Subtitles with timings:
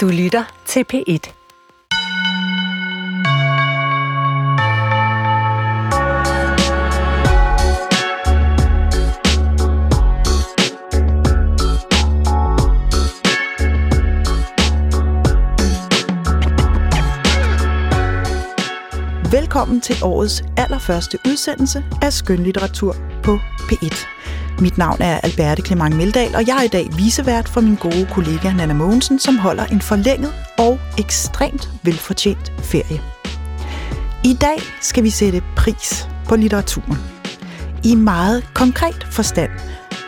[0.00, 1.32] Du lytter til P1.
[19.30, 23.38] Velkommen til årets allerførste udsendelse af Skønlitteratur på
[23.72, 24.19] P1.
[24.60, 28.08] Mit navn er Alberte Clement Meldal, og jeg er i dag visevært for min gode
[28.12, 33.00] kollega Nana Mogensen, som holder en forlænget og ekstremt velfortjent ferie.
[34.24, 36.98] I dag skal vi sætte pris på litteraturen.
[37.84, 39.50] I meget konkret forstand.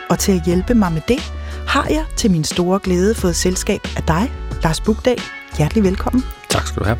[0.09, 1.19] Og til at hjælpe mig med det,
[1.67, 4.31] har jeg til min store glæde fået selskab af dig,
[4.63, 5.21] Lars Bugdal.
[5.57, 6.23] Hjertelig velkommen.
[6.49, 6.97] Tak skal du have.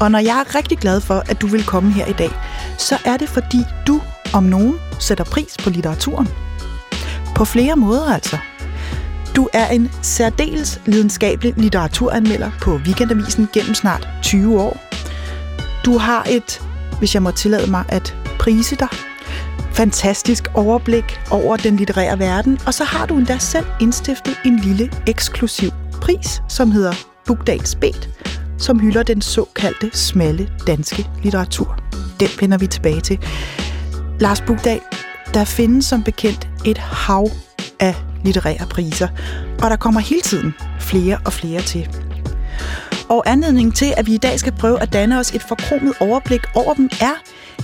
[0.00, 2.30] Og når jeg er rigtig glad for, at du vil komme her i dag,
[2.78, 4.00] så er det fordi du
[4.34, 6.28] om nogen sætter pris på litteraturen.
[7.34, 8.38] På flere måder altså.
[9.36, 14.80] Du er en særdeles lidenskabelig litteraturanmelder på Weekendavisen gennem snart 20 år.
[15.84, 16.62] Du har et,
[16.98, 18.88] hvis jeg må tillade mig at prise dig,
[19.72, 24.90] fantastisk overblik over den litterære verden, og så har du endda selv indstiftet en lille
[25.06, 26.92] eksklusiv pris, som hedder
[27.26, 28.10] Bugdals Bet,
[28.58, 31.78] som hylder den såkaldte smalle danske litteratur.
[32.20, 33.18] Den vender vi tilbage til.
[34.20, 34.80] Lars Bugdal,
[35.34, 37.28] der findes som bekendt et hav
[37.80, 39.08] af litterære priser,
[39.62, 41.88] og der kommer hele tiden flere og flere til.
[43.08, 46.40] Og anledningen til, at vi i dag skal prøve at danne os et forkromet overblik
[46.54, 47.14] over dem, er,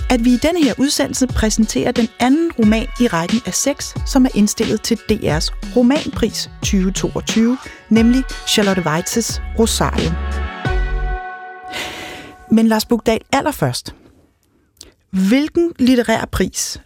[0.09, 4.25] at vi i denne her udsendelse præsenterer den anden roman i rækken af seks, som
[4.25, 7.57] er indstillet til DR's romanpris 2022,
[7.89, 10.11] nemlig Charlotte Weitzes Rosario.
[12.51, 13.95] Men Lars Bugdal, allerførst.
[15.11, 16.81] Hvilken litterær pris,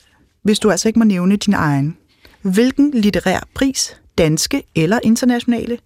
[0.45, 1.97] hvis du altså ikke må nævne din egen,
[2.41, 5.77] hvilken litterær pris, danske eller internationale,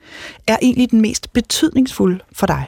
[0.47, 2.65] er egentlig den mest betydningsfulde for dig?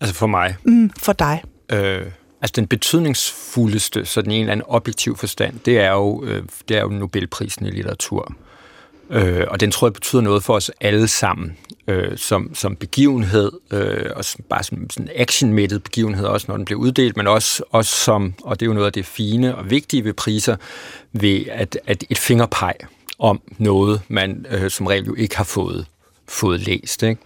[0.00, 0.56] Altså for mig?
[0.64, 1.42] Mm, for dig.
[1.72, 2.06] Øh,
[2.40, 6.80] altså den betydningsfuldeste, sådan en eller anden objektiv forstand, det er jo, øh, det er
[6.80, 8.34] jo Nobelprisen i litteratur.
[9.10, 11.56] Øh, og den tror jeg betyder noget for os alle sammen,
[11.88, 16.64] øh, som, som begivenhed, øh, og som, bare som sådan actionmættet begivenhed, også når den
[16.64, 19.70] bliver uddelt, men også, også som, og det er jo noget af det fine og
[19.70, 20.56] vigtige ved priser,
[21.12, 22.74] ved at, at et fingerpeg
[23.18, 25.86] om noget, man øh, som regel jo ikke har fået,
[26.28, 27.02] fået læst.
[27.02, 27.20] Ikke?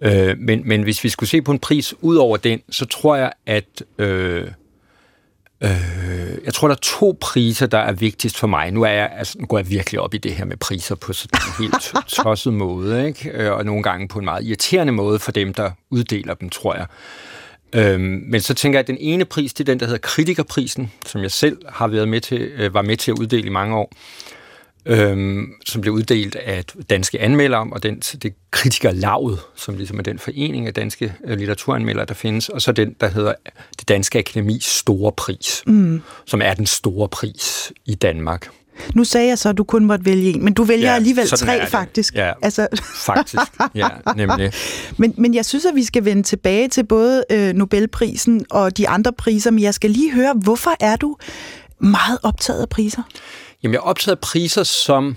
[0.00, 3.16] Øh, men, men hvis vi skulle se på en pris ud over den, så tror
[3.16, 4.46] jeg, at øh,
[5.60, 5.70] Øh,
[6.44, 8.70] jeg tror, der er to priser, der er vigtigst for mig.
[8.70, 11.12] Nu, er jeg, altså, nu går jeg virkelig op i det her med priser på
[11.12, 13.30] sådan en helt tosset måde, ikke?
[13.30, 16.74] Øh, og nogle gange på en meget irriterende måde for dem, der uddeler dem, tror
[16.74, 16.86] jeg.
[17.74, 20.92] Øhm, men så tænker jeg, at den ene pris, det er den, der hedder Kritikerprisen,
[21.06, 23.76] som jeg selv har været med til, øh, var med til at uddele i mange
[23.76, 23.92] år
[24.86, 30.18] øhm, som blev uddelt af danske anmeldere, og den, det kritikerlaget, som ligesom er den
[30.18, 33.34] forening af danske øh, litteraturanmeldere, der findes, og så den, der hedder
[33.78, 36.02] det Danske Akademis Store Pris, mm.
[36.26, 38.48] som er den store pris i Danmark.
[38.94, 41.28] Nu sagde jeg så, at du kun måtte vælge en, men du vælger ja, alligevel
[41.28, 42.14] tre, faktisk.
[42.14, 42.68] Ja, altså.
[42.96, 43.42] faktisk.
[43.74, 44.52] Ja, nemlig.
[44.98, 48.88] men, men jeg synes, at vi skal vende tilbage til både øh, Nobelprisen og de
[48.88, 51.16] andre priser, men jeg skal lige høre, hvorfor er du
[51.78, 53.02] meget optaget af priser?
[53.64, 55.16] Jamen, jeg er optaget af priser som,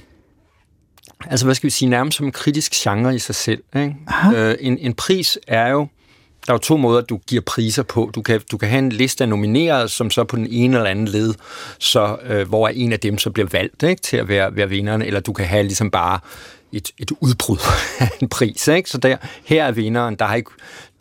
[1.25, 3.63] altså hvad skal vi sige, nærmest som en kritisk genre i sig selv.
[3.75, 3.95] Ikke?
[4.35, 5.87] Øh, en, en pris er jo,
[6.47, 8.11] der er jo to måder, du giver priser på.
[8.15, 10.89] Du kan, du kan have en liste af nominerede, som så på den ene eller
[10.89, 11.33] anden led,
[11.79, 15.01] så, øh, hvor en af dem så bliver valgt ikke, til at være, være vinderen,
[15.01, 16.19] eller du kan have ligesom bare
[16.71, 17.57] et, et udbrud
[17.99, 18.67] af en pris.
[18.67, 18.89] Ikke?
[18.89, 20.51] Så der, her er vinderen, der er, ikke,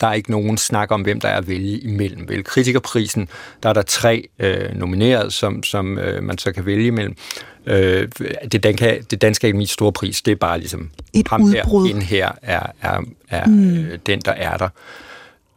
[0.01, 2.29] der er ikke nogen snak om, hvem der er at vælge imellem.
[2.29, 3.29] Vel, kritikerprisen,
[3.63, 7.15] der er der tre øh, nomineret, som, som øh, man så kan vælge imellem.
[7.65, 8.07] Øh,
[8.51, 11.93] det, danske, det danske mit store pris, det er bare ligesom et ham udbrud.
[11.93, 13.77] her, her er, er, er mm.
[13.77, 14.69] øh, den, der er der.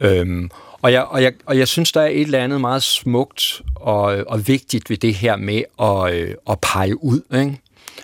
[0.01, 0.49] Øhm,
[0.81, 4.03] og, jeg, og, jeg, og jeg synes, der er et eller andet meget smukt og,
[4.27, 7.21] og vigtigt ved det her med at, øh, at pege ud.
[7.33, 7.59] Ikke?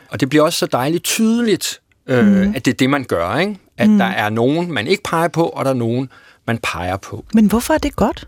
[0.10, 2.56] Og det bliver også så dejligt tydeligt, øh, mm.
[2.56, 3.38] at det er det, man gør.
[3.38, 3.58] Ikke?
[3.78, 3.98] At mm.
[3.98, 6.10] der er nogen, man ikke peger på, og der er nogen,
[6.48, 7.26] man peger på.
[7.34, 8.28] Men hvorfor er det godt?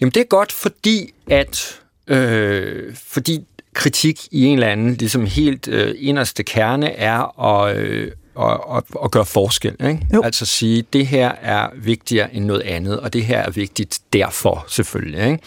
[0.00, 3.44] Jamen det er godt, fordi at øh, fordi
[3.74, 8.84] kritik i en eller anden ligesom helt øh, inderste kerne er at, øh, at, at,
[9.04, 9.76] at gøre forskel.
[9.88, 10.06] Ikke?
[10.24, 14.64] Altså sige, det her er vigtigere end noget andet, og det her er vigtigt derfor
[14.68, 15.26] selvfølgelig.
[15.26, 15.38] Ikke?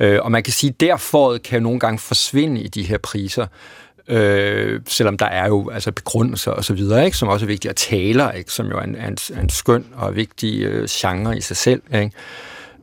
[0.00, 3.46] Øh, og man kan sige, derfor kan nogle gange forsvinde i de her priser,
[4.08, 7.70] øh, selvom der er jo altså begrundelser og så videre, ikke, som også er vigtige,
[7.70, 11.40] at taler, ikke, som jo er en, en, en skøn og vigtig øh, genre i
[11.40, 11.82] sig selv.
[11.94, 12.10] Ikke.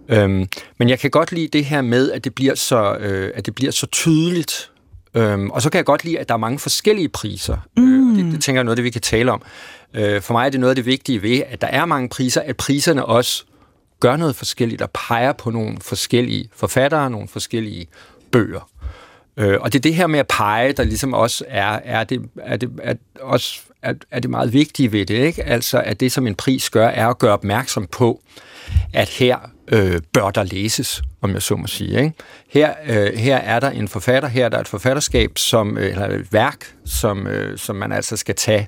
[0.10, 0.48] Øhm,
[0.78, 3.56] men jeg kan godt lide det her med, at det bliver så, øh, at det
[3.56, 4.72] bliver så tydeligt,
[5.14, 7.58] Øhm, og så kan jeg godt lide, at der er mange forskellige priser.
[7.78, 8.12] Mm.
[8.12, 9.42] Øh, det, det tænker jeg er noget af det, vi kan tale om.
[9.94, 12.42] Øh, for mig er det noget af det vigtige ved, at der er mange priser,
[12.42, 13.44] at priserne også
[14.00, 17.88] gør noget forskelligt og peger på nogle forskellige forfattere, nogle forskellige
[18.32, 18.70] bøger.
[19.38, 22.30] Øh, og det er det her med at pege, der ligesom også er, er, det,
[22.38, 25.16] er, det, er, også, er, er det meget vigtige ved det.
[25.16, 25.44] Ikke?
[25.44, 28.22] Altså, at det, som en pris gør, er at gøre opmærksom på,
[28.94, 29.38] at her
[29.68, 32.00] øh, bør der læses, om jeg så må sige.
[32.00, 32.14] Ikke?
[32.50, 36.08] Her, øh, her er der en forfatter, her er der et forfatterskab, som, øh, eller
[36.08, 38.68] et værk, som, øh, som man altså skal tage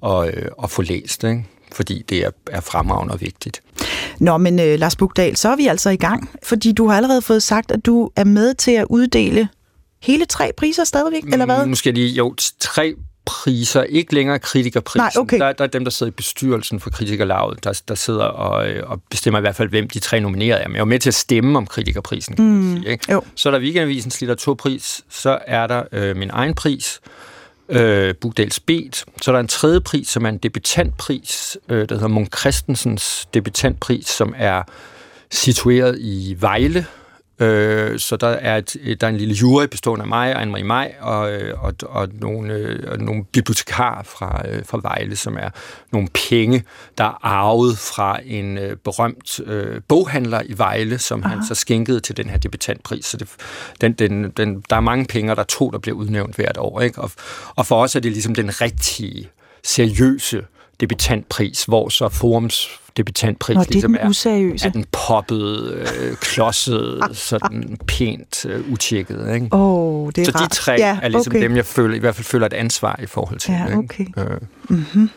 [0.00, 1.44] og, øh, og få læst, ikke?
[1.72, 3.62] fordi det er, er fremragende og vigtigt.
[4.20, 7.22] Nå, men øh, Lars Bugdal, så er vi altså i gang, fordi du har allerede
[7.22, 9.48] fået sagt, at du er med til at uddele
[10.02, 11.66] hele tre priser stadigvæk, eller hvad?
[11.66, 12.94] Måske lige, jo, tre
[13.28, 15.00] priser, ikke længere kritikerprisen.
[15.00, 15.38] Nej, okay.
[15.38, 18.90] der, der er dem, der sidder i bestyrelsen for kritikerlaget, der, der sidder og, øh,
[18.90, 20.68] og bestemmer i hvert fald, hvem de tre nominerede er.
[20.68, 22.92] Men jeg er med til at stemme om kritikerprisen, kan mm, man sige.
[22.92, 23.12] Ikke?
[23.12, 23.22] Jo.
[23.34, 27.00] Så er der Weekendavisens litteraturpris, så er der øh, min egen pris,
[27.68, 29.04] øh, Bugdals Bet.
[29.22, 33.28] Så er der en tredje pris, som er en debutantpris, øh, der hedder Munk Christensens
[33.34, 34.62] debutantpris, som er
[35.30, 36.86] situeret i Vejle,
[37.40, 40.64] Øh, så der er, et, der er en lille jury bestående af mig og Anne-Marie
[40.64, 45.36] Maj og, øh, og, og, nogle, øh, og nogle bibliotekarer fra, øh, fra Vejle, som
[45.36, 45.50] er
[45.92, 46.64] nogle penge,
[46.98, 51.34] der er arvet fra en berømt øh, boghandler i Vejle, som Aha.
[51.34, 53.04] han så skænkede til den her debutantpris.
[53.04, 53.28] Så det,
[53.80, 56.56] den, den, den, der er mange penge, og der er to, der bliver udnævnt hvert
[56.58, 56.80] år.
[56.80, 57.00] Ikke?
[57.00, 57.10] Og,
[57.56, 59.30] og for os er det ligesom den rigtige,
[59.64, 60.42] seriøse
[60.80, 62.68] debutantpris, hvor så Forums
[62.98, 64.66] debutantpris Nå, det er ligesom den useriøse.
[64.66, 69.34] er den poppet, øh, klodset, sådan pænt øh, utjekket.
[69.34, 69.48] Ikke?
[69.50, 70.50] Oh, det er så rart.
[70.50, 71.42] de tre ja, er ligesom okay.
[71.42, 73.52] dem, jeg føler, i hvert fald føler et ansvar i forhold til.
[73.52, 74.00] Ja, okay.
[74.00, 74.20] Ikke?
[74.20, 74.40] Øh.
[74.68, 75.10] Mm-hmm.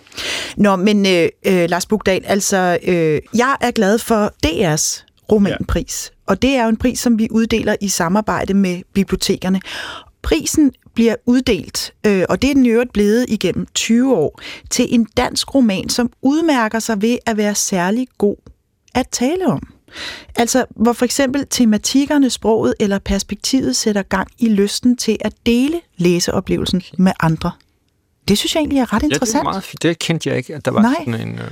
[0.58, 6.12] Nå, men øh, øh, Lars Bugdal, altså, øh, jeg er glad for DR's romanpris.
[6.12, 6.32] Ja.
[6.32, 9.62] Og det er jo en pris, som vi uddeler i samarbejde med bibliotekerne.
[10.22, 15.08] Prisen bliver uddelt, øh, og det er den øvrigt blevet igennem 20 år, til en
[15.18, 18.36] dansk roman, som udmærker sig ved at være særlig god
[18.94, 19.62] at tale om.
[20.36, 25.82] Altså, hvor for eksempel tematikkerne, sproget eller perspektivet sætter gang i lysten til at dele
[25.98, 27.52] læseoplevelsen med andre.
[28.28, 29.34] Det synes jeg egentlig er ret interessant.
[29.34, 29.84] Ja, det er meget fint.
[29.84, 30.96] Det kendte jeg ikke, at der var Nej.
[31.00, 31.40] sådan en...
[31.40, 31.52] Øh...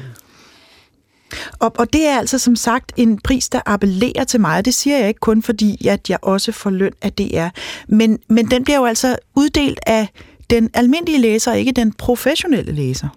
[1.59, 4.65] Og, og det er altså som sagt en pris, der appellerer til mig.
[4.65, 7.47] Det siger jeg ikke kun fordi, at jeg også får løn af DR.
[7.87, 10.07] Men, men den bliver jo altså uddelt af
[10.49, 13.07] den almindelige læser, ikke den professionelle læser.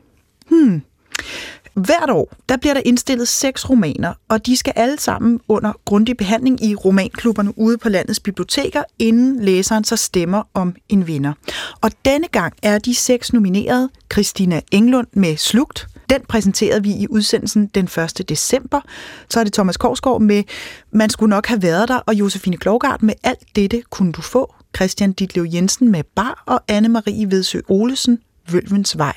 [0.48, 0.82] Hmm.
[1.74, 6.16] Hvert år, der bliver der indstillet seks romaner, og de skal alle sammen under grundig
[6.16, 11.32] behandling i romanklubberne ude på landets biblioteker, inden læseren så stemmer om en vinder.
[11.80, 17.06] Og denne gang er de seks nomineret Christina Englund med Slugt, den præsenterede vi i
[17.10, 18.28] udsendelsen den 1.
[18.28, 18.80] december.
[19.28, 20.42] Så er det Thomas Korsgaard med
[20.90, 24.54] Man skulle nok have været der, og Josefine Klogart med Alt dette kunne du få.
[24.76, 28.18] Christian Ditlev Jensen med Bar, og Anne-Marie Vedsø Olesen,
[28.50, 29.16] Vølvens Vej.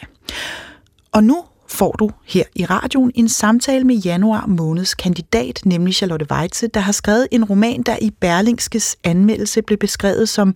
[1.12, 6.28] Og nu får du her i radioen en samtale med januar måneds kandidat, nemlig Charlotte
[6.32, 10.56] Weitze, der har skrevet en roman, der i Berlingskes anmeldelse blev beskrevet som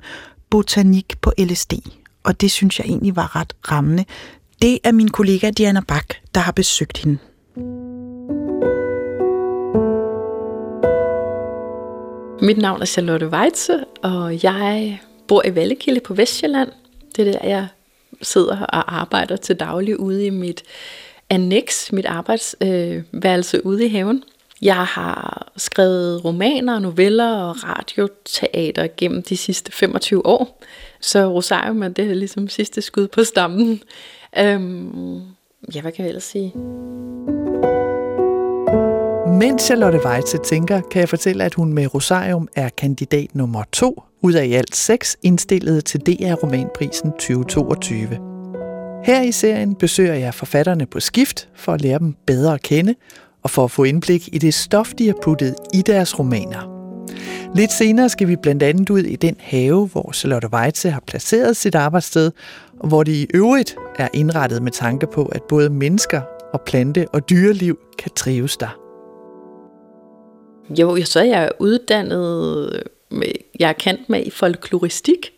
[0.49, 1.73] botanik på LSD.
[2.23, 4.05] Og det synes jeg egentlig var ret rammende.
[4.61, 7.17] Det er min kollega Diana Bak, der har besøgt hende.
[12.41, 16.69] Mit navn er Charlotte Weitze, og jeg bor i Vallekilde på Vestjylland.
[17.15, 17.67] Det er der, jeg
[18.21, 20.63] sidder og arbejder til daglig ude i mit
[21.29, 24.23] annex, mit arbejdsværelse øh, ude i haven.
[24.61, 30.63] Jeg har skrevet romaner, noveller og radioteater gennem de sidste 25 år.
[30.99, 33.81] Så Rosarium er det ligesom sidste skud på stammen.
[34.37, 35.19] Øhm,
[35.75, 36.53] ja, hvad kan jeg ellers sige?
[39.39, 44.03] Mens Charlotte Weitze tænker, kan jeg fortælle, at hun med Rosarium er kandidat nummer to
[44.21, 48.07] ud af i alt seks indstillet til DR Romanprisen 2022.
[49.03, 52.95] Her i serien besøger jeg forfatterne på skift for at lære dem bedre at kende
[53.43, 56.79] og for at få indblik i det stof, de har puttet i deres romaner.
[57.55, 61.57] Lidt senere skal vi blandt andet ud i den have, hvor Charlotte Weitze har placeret
[61.57, 62.31] sit arbejdssted,
[62.83, 66.21] hvor det i øvrigt er indrettet med tanke på, at både mennesker
[66.53, 68.79] og plante- og dyreliv kan trives der.
[70.79, 75.33] Jo, så er jeg uddannet, med, jeg er kendt med i folkloristik,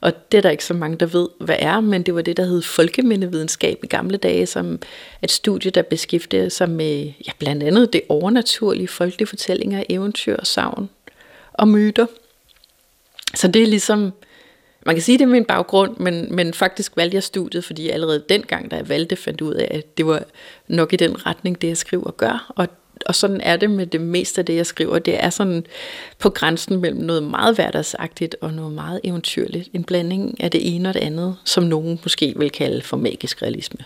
[0.00, 2.36] og det er der ikke så mange, der ved, hvad er, men det var det,
[2.36, 4.78] der hed folkemindevidenskab i gamle dage, som
[5.22, 10.88] et studie, der beskæftigede sig med ja, blandt andet det overnaturlige, folkelige fortællinger, eventyr savn
[11.52, 12.06] og myter.
[13.34, 14.12] Så det er ligesom,
[14.86, 17.94] man kan sige, det er min baggrund, men, men faktisk valgte jeg studiet, fordi jeg
[17.94, 20.22] allerede dengang, da jeg valgte, fandt ud af, at det var
[20.68, 22.52] nok i den retning, det jeg skriver og gør.
[22.56, 22.68] Og,
[23.06, 24.98] og sådan er det med det meste af det, jeg skriver.
[24.98, 25.66] Det er sådan
[26.18, 29.68] på grænsen mellem noget meget hverdagsagtigt og noget meget eventyrligt.
[29.72, 33.42] En blanding af det ene og det andet, som nogen måske vil kalde for magisk
[33.42, 33.78] realisme.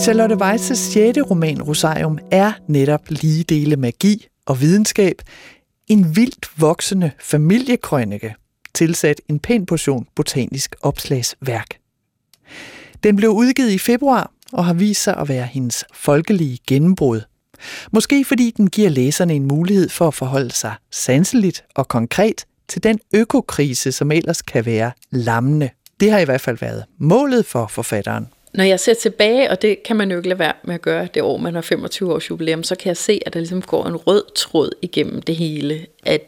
[0.00, 1.18] Charlotte Weisses 6.
[1.30, 5.22] roman Rosarium er netop lige dele magi og videnskab,
[5.86, 8.34] en vildt voksende familiekrønike,
[8.74, 11.66] tilsat en pæn portion botanisk opslagsværk.
[13.02, 17.20] Den blev udgivet i februar og har vist sig at være hendes folkelige gennembrud.
[17.92, 22.82] Måske fordi den giver læserne en mulighed for at forholde sig sanseligt og konkret til
[22.82, 25.70] den økokrise, som ellers kan være lammende.
[26.00, 28.26] Det har i hvert fald været målet for forfatteren.
[28.56, 31.08] Når jeg ser tilbage, og det kan man jo ikke lade være med at gøre
[31.14, 33.86] det år, man har 25 års jubilæum, så kan jeg se, at der ligesom går
[33.86, 35.86] en rød tråd igennem det hele.
[36.04, 36.22] At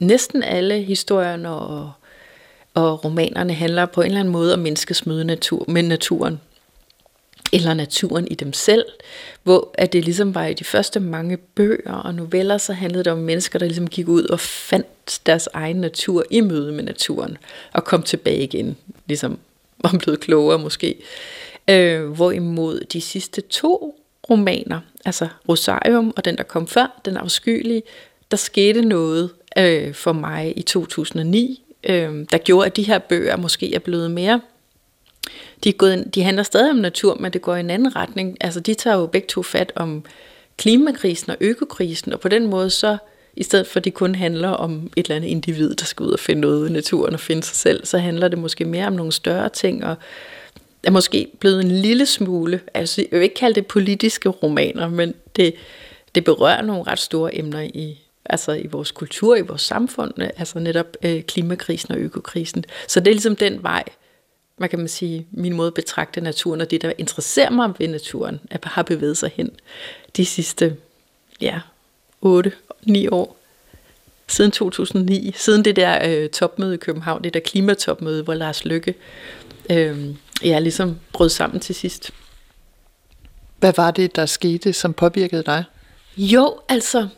[0.00, 1.92] næsten alle historierne og,
[2.74, 6.40] og romanerne handler på en eller anden måde om menneskets møde natur, med naturen.
[7.52, 8.84] Eller naturen i dem selv.
[9.42, 13.12] Hvor at det ligesom var i de første mange bøger og noveller, så handlede det
[13.12, 17.38] om mennesker, der ligesom gik ud og fandt deres egen natur i møde med naturen.
[17.72, 18.76] Og kom tilbage igen,
[19.06, 19.38] ligesom
[19.92, 20.96] var blevet klogere måske.
[21.70, 24.00] Øh, hvorimod de sidste to
[24.30, 27.82] romaner, altså Rosarium og den, der kom før, den afskyelige,
[28.30, 33.36] der skete noget øh, for mig i 2009, øh, der gjorde, at de her bøger
[33.36, 34.40] måske er blevet mere
[35.64, 38.36] de, er gået, de handler stadig om natur, men det går i en anden retning.
[38.40, 40.04] Altså, de tager jo begge to fat om
[40.56, 42.96] klimakrisen og økokrisen, og på den måde så,
[43.36, 46.10] i stedet for at det kun handler om et eller andet individ, der skal ud
[46.12, 48.92] og finde noget i naturen og finde sig selv, så handler det måske mere om
[48.92, 49.96] nogle større ting, og
[50.82, 55.14] er måske blevet en lille smule, altså jeg vil ikke kalde det politiske romaner, men
[55.36, 55.54] det,
[56.14, 60.58] det berører nogle ret store emner i, altså i vores kultur, i vores samfund, altså
[60.58, 62.64] netop øh, klimakrisen og økokrisen.
[62.88, 63.84] Så det er ligesom den vej,
[64.58, 67.88] man kan man sige, min måde at betragte naturen, og det, der interesserer mig ved
[67.88, 69.50] naturen, at har bevæget sig hen
[70.16, 70.76] de sidste,
[71.40, 71.60] ja,
[72.88, 73.36] 8-9 år.
[74.28, 78.94] Siden 2009, siden det der øh, topmøde i København, det der klimatopmøde, hvor Lars Lykke
[79.70, 80.06] øh,
[80.44, 82.10] ja, ligesom brød sammen til sidst.
[83.58, 85.64] Hvad var det, der skete, som påvirkede dig?
[86.16, 87.08] Jo, altså,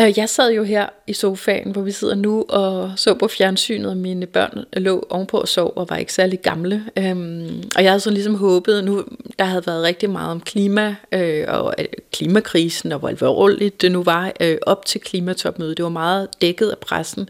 [0.00, 3.90] Øh, jeg sad jo her i sofaen, hvor vi sidder nu, og så på fjernsynet,
[3.90, 6.84] og mine børn lå ovenpå og sov, og var ikke særlig gamle.
[6.98, 9.04] Øhm, og jeg havde så ligesom håbet, nu
[9.38, 13.92] der havde været rigtig meget om klima, øh, og øh, klimakrisen, og hvor alvorligt det
[13.92, 15.76] nu var øh, op til klimatopmødet.
[15.76, 17.28] Det var meget dækket af pressen.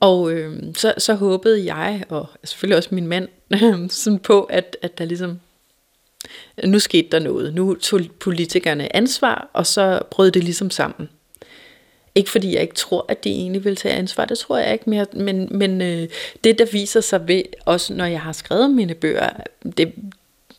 [0.00, 3.28] Og øh, så, så håbede jeg, og selvfølgelig også min mand,
[3.90, 5.40] sådan på, at, at der ligesom
[6.64, 7.54] nu skete der noget.
[7.54, 11.08] Nu tog politikerne ansvar, og så brød det ligesom sammen.
[12.16, 14.90] Ikke fordi jeg ikke tror, at de egentlig vil tage ansvar, det tror jeg ikke
[14.90, 16.08] mere, men, men øh,
[16.44, 19.30] det der viser sig ved, også når jeg har skrevet mine bøger,
[19.62, 19.92] det,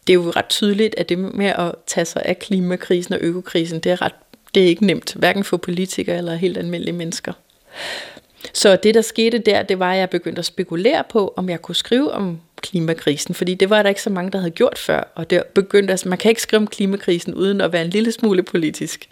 [0.07, 3.79] det er jo ret tydeligt, at det med at tage sig af klimakrisen og økokrisen,
[3.79, 4.13] det er, ret,
[4.55, 7.33] det er ikke nemt, hverken for politikere eller helt almindelige mennesker.
[8.53, 11.61] Så det, der skete der, det var, at jeg begyndte at spekulere på, om jeg
[11.61, 15.11] kunne skrive om klimakrisen, fordi det var der ikke så mange, der havde gjort før,
[15.15, 18.11] og det begyndte, altså man kan ikke skrive om klimakrisen uden at være en lille
[18.11, 19.09] smule politisk.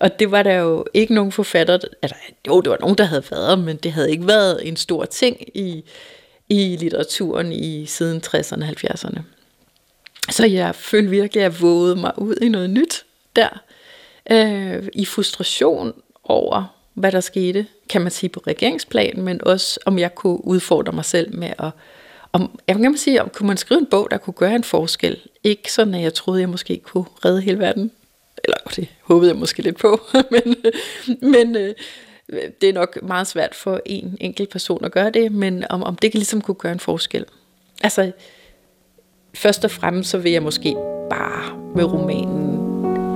[0.00, 3.24] Og det var der jo ikke nogen forfatter, altså jo, det var nogen, der havde
[3.30, 5.84] været, men det havde ikke været en stor ting i,
[6.48, 9.20] i litteraturen i siden 60'erne og 70'erne.
[10.30, 13.04] Så jeg følte virkelig, at jeg vågede mig ud i noget nyt
[13.36, 13.62] der,
[14.30, 15.92] øh, i frustration
[16.24, 20.92] over, hvad der skete, kan man sige på regeringsplan, men også om jeg kunne udfordre
[20.92, 21.70] mig selv med at
[22.34, 25.20] om, jeg kan sige, om kunne man skrive en bog, der kunne gøre en forskel?
[25.44, 27.90] Ikke sådan, at jeg troede, jeg måske kunne redde hele verden.
[28.44, 30.00] Eller det håbede jeg måske lidt på.
[30.30, 30.56] men
[31.20, 31.74] men øh,
[32.60, 35.32] det er nok meget svært for en enkelt person at gøre det.
[35.32, 37.24] Men om, om det kan ligesom kunne gøre en forskel.
[37.82, 38.12] Altså,
[39.34, 40.76] først og fremmest så vil jeg måske
[41.10, 42.54] bare med romanen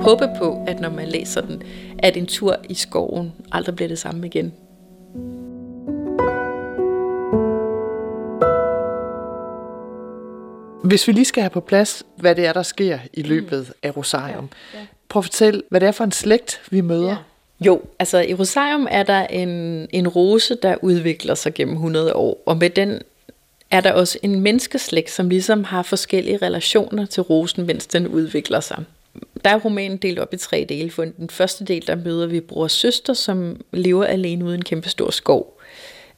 [0.01, 1.61] håbe på, at når man læser den,
[1.99, 4.53] at en tur i skoven aldrig bliver det samme igen.
[10.83, 13.97] Hvis vi lige skal have på plads, hvad det er, der sker i løbet af
[13.97, 14.49] Rosarium.
[14.73, 14.85] Ja, ja.
[15.09, 17.09] Prøv at fortælle, hvad det er for en slægt, vi møder.
[17.09, 17.15] Ja.
[17.65, 19.49] Jo, altså i Rosarium er der en,
[19.91, 23.01] en rose, der udvikler sig gennem 100 år, og med den
[23.71, 28.59] er der også en menneskeslægt, som ligesom har forskellige relationer til rosen, mens den udvikler
[28.59, 28.83] sig.
[29.43, 30.91] Der er romanen delt op i tre dele.
[30.91, 34.63] For den første del, der møder vi bror og søster, som lever alene uden en
[34.63, 35.58] kæmpe stor skov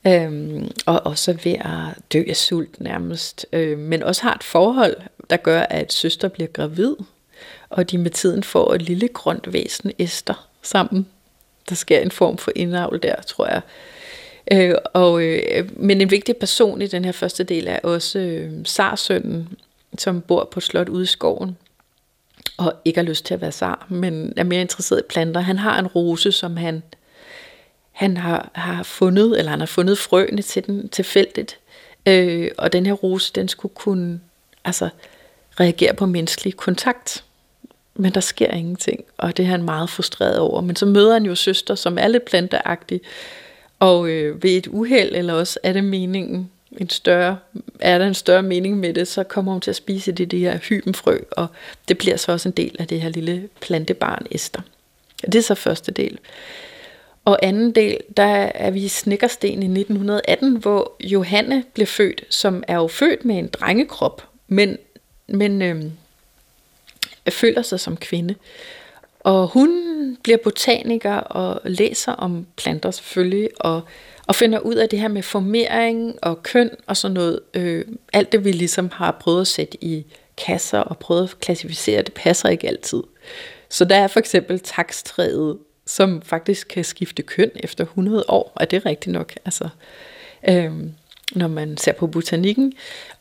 [0.08, 4.96] øhm, og også ved at dø af sult nærmest, Øhm, men også har et forhold,
[5.29, 6.96] der gør, at søster bliver gravid,
[7.70, 11.08] og de med tiden får et lille grønt væsen, Esther, sammen.
[11.70, 13.62] Der sker en form for indavl der, tror jeg.
[14.51, 18.51] Øh, og, øh, men en vigtig person i den her første del er også øh,
[18.65, 19.50] Sarsønnen,
[19.98, 21.58] som bor på et slot ude i skoven.
[22.58, 25.41] og ikke har lyst til at være sar, men er mere interesseret i planter.
[25.41, 26.84] Han har en rose, som han,
[28.01, 31.58] han har, har fundet, eller han har fundet frøene til den tilfældigt.
[32.05, 34.20] Øh, og den her rose, den skulle kunne
[34.65, 34.89] altså,
[35.60, 37.24] reagere på menneskelig kontakt.
[37.96, 40.62] Men der sker ingenting, og det er han meget frustreret over.
[40.62, 43.01] Men så møder han jo søster, som er lidt planteagtig,
[43.79, 47.38] og øh, ved et uheld, eller også er det meningen, en større,
[47.79, 50.39] er der en større mening med det, så kommer hun til at spise det, det
[50.39, 51.48] her hybenfrø, og
[51.88, 54.62] det bliver så også en del af det her lille plantebarn Esther.
[55.25, 56.20] Det er så første del.
[57.25, 58.24] Og anden del, der
[58.56, 63.38] er vi i Snikkersten i 1918, hvor Johanne blev født, som er jo født med
[63.38, 64.78] en drengekrop, men,
[65.28, 65.84] men øh,
[67.30, 68.36] føler sig som kvinde.
[69.20, 73.82] Og hun bliver botaniker og læser om planter selvfølgelig, og,
[74.28, 77.40] og finder ud af det her med formering og køn og sådan noget.
[77.54, 80.06] Øh, alt det vi ligesom har prøvet at sætte i
[80.38, 83.04] kasser og prøvet at klassificere, det passer ikke altid.
[83.70, 85.58] Så der er for eksempel takstræet,
[85.91, 89.33] som faktisk kan skifte køn efter 100 år, og det er rigtigt nok.
[89.45, 89.69] Altså,
[90.50, 90.71] øh,
[91.36, 92.74] når man ser på botanikken.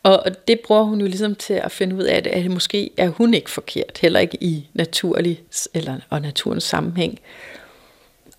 [0.03, 3.33] Og det bruger hun jo ligesom til at finde ud af, at måske er hun
[3.33, 7.19] ikke forkert, heller ikke i naturlig eller, og naturens sammenhæng.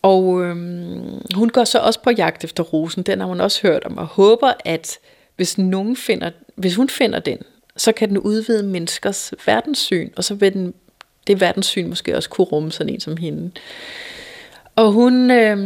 [0.02, 3.84] Og øhm, hun går så også på jagt efter rosen, den har hun også hørt
[3.84, 4.98] om, og håber, at
[5.36, 7.38] hvis, nogen finder, hvis hun finder den,
[7.76, 10.74] så kan den udvide menneskers verdenssyn, og så vil den,
[11.26, 13.50] det verdenssyn måske også kunne rumme sådan en som hende.
[14.76, 15.56] Og hun øh,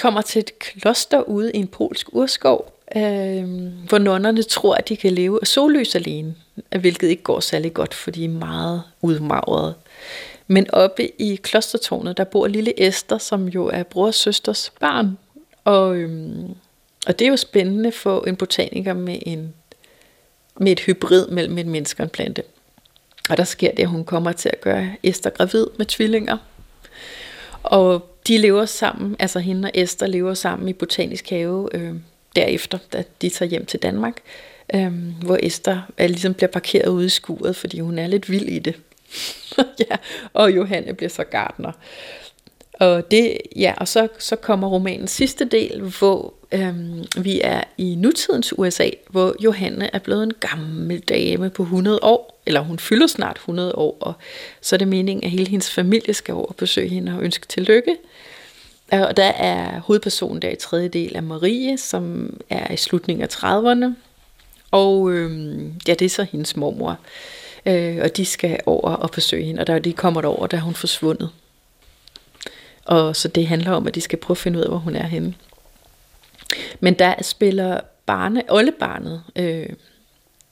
[0.00, 3.44] kommer til et kloster ude i en polsk urskov, øh,
[3.88, 6.34] hvor nonnerne tror, at de kan leve af sollys alene,
[6.80, 9.74] hvilket ikke går særlig godt, for de er meget udmagrede.
[10.46, 15.18] Men oppe i klostertårnet, der bor lille Esther, som jo er bror og søsters barn.
[15.64, 16.54] Og, øhm,
[17.06, 19.54] og det er jo spændende for en botaniker med, en,
[20.56, 22.42] med et hybrid mellem en menneske og en plante.
[23.30, 26.36] Og der sker det, at hun kommer til at gøre Esther gravid med tvillinger.
[27.62, 31.94] Og de lever sammen, altså hende og Esther lever sammen i Botanisk Have øh,
[32.36, 34.16] derefter, da de tager hjem til Danmark,
[34.74, 34.92] øh,
[35.24, 38.58] hvor Esther er, ligesom bliver parkeret ude i skuret, fordi hun er lidt vild i
[38.58, 38.74] det.
[39.90, 39.96] ja,
[40.32, 41.72] og Johanne bliver så gardner.
[42.80, 47.94] Og, det, ja, og så, så kommer romanens sidste del, hvor øhm, vi er i
[47.94, 53.06] nutidens USA, hvor Johanne er blevet en gammel dame på 100 år, eller hun fylder
[53.06, 54.12] snart 100 år, og
[54.60, 57.46] så er det meningen, at hele hendes familie skal over og besøge hende og ønske
[57.46, 57.96] tillykke.
[58.92, 63.28] Og der er hovedpersonen der i tredje del af Marie, som er i slutningen af
[63.28, 63.94] 30'erne.
[64.70, 66.98] Og øhm, ja, det er så hendes mormor.
[67.66, 70.74] Øh, og de skal over og besøge hende, og der, de kommer derover, da hun
[70.74, 71.30] forsvundet.
[72.86, 74.96] Og så det handler om, at de skal prøve at finde ud af, hvor hun
[74.96, 75.34] er henne.
[76.80, 79.68] Men der spiller barne, oldebarnet, øh,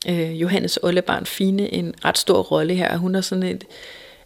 [0.08, 2.96] øh, Johannes oldebarn Fine, en ret stor rolle her.
[2.96, 3.64] Hun er sådan et,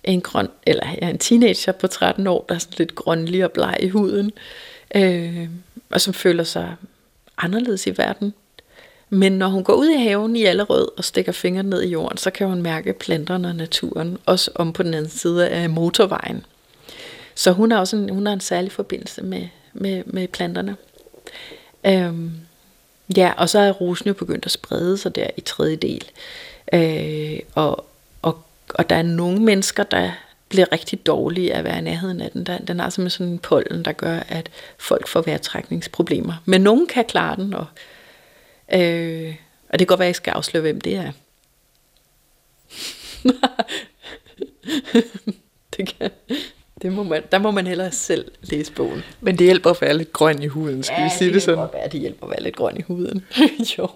[0.05, 3.53] en grøn, eller ja, en teenager på 13 år, der er sådan lidt grønlig og
[3.53, 4.33] bleg i huden,
[4.95, 5.49] øh,
[5.91, 6.75] og som føler sig
[7.39, 8.35] anderledes i verden.
[9.11, 12.19] Men når hun går ud i haven i Allerød og stikker fingrene ned i jorden,
[12.19, 16.45] så kan hun mærke planterne og naturen, også om på den anden side af motorvejen.
[17.39, 20.77] Så hun har også en, hun har en særlig forbindelse med, med, med planterne.
[21.87, 22.33] Øhm,
[23.17, 26.11] ja, og så er rosen jo begyndt at sprede sig der i tredje del.
[26.73, 27.85] Øh, og,
[28.23, 30.13] og og der er nogle mennesker, der
[30.49, 32.47] bliver rigtig dårlige af at være i nærheden af den.
[32.47, 36.35] Der, den har simpelthen sådan en pollen, der gør, at folk får vejrtrækningsproblemer.
[36.45, 37.67] Men nogen kan klare den, og,
[38.73, 39.35] øh,
[39.69, 41.13] og det kan godt være, at jeg skal afsløre, hvem det er.
[45.77, 46.11] det kan,
[46.83, 49.03] det må man, der må man hellere selv læse bogen.
[49.21, 51.43] Men det hjælper at være lidt grøn i huden, skal ja, vi sige det, det
[51.43, 51.69] sådan?
[51.75, 53.25] Ja, det hjælper at være lidt grøn i huden.
[53.79, 53.89] jo.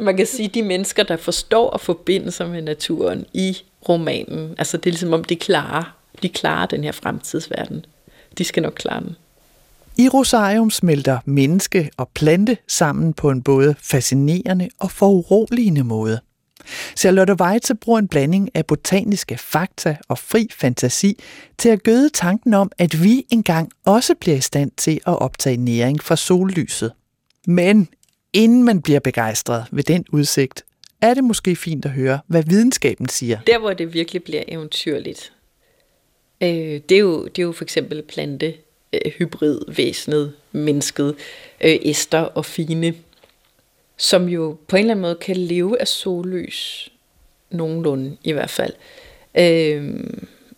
[0.00, 4.54] Man kan sige, at de mennesker, der forstår at forbinde sig med naturen i romanen,
[4.58, 7.84] altså det er ligesom om, de klarer, de klarer den her fremtidsverden.
[8.38, 9.16] De skal nok klare den.
[9.98, 16.20] I Rosarium smelter menneske og plante sammen på en både fascinerende og foruroligende måde.
[16.96, 21.18] Charlotte Weitze bruger en blanding af botaniske fakta og fri fantasi
[21.58, 25.56] til at gøde tanken om, at vi engang også bliver i stand til at optage
[25.56, 26.92] næring fra sollyset.
[27.46, 27.88] Men
[28.32, 30.64] inden man bliver begejstret ved den udsigt,
[31.00, 33.38] er det måske fint at høre, hvad videnskaben siger.
[33.46, 35.32] Der, hvor det virkelig bliver eventyrligt,
[36.40, 38.54] øh, det, er jo, det er jo for eksempel plante,
[38.92, 41.14] øh, hybridvæsenet, mennesket,
[41.60, 42.94] øh, ester og fine,
[43.96, 46.92] som jo på en eller anden måde kan leve af sollys,
[47.50, 48.72] nogenlunde i hvert fald,
[49.34, 50.00] øh,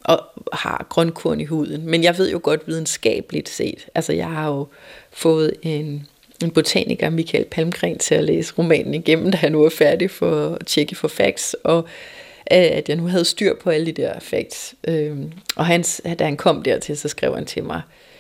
[0.05, 0.21] og
[0.53, 1.87] har grønkorn i huden.
[1.87, 4.67] Men jeg ved jo godt videnskabeligt set, altså jeg har jo
[5.11, 6.07] fået en,
[6.43, 10.55] en botaniker, Michael Palmgren, til at læse romanen igennem, da han nu er færdig for
[10.61, 11.79] at tjekke for facts, og
[12.53, 14.75] øh, at jeg nu havde styr på alle de der facts.
[14.89, 15.17] Øh,
[15.57, 18.14] og hans, da han kom dertil, så skrev han til mig, øh,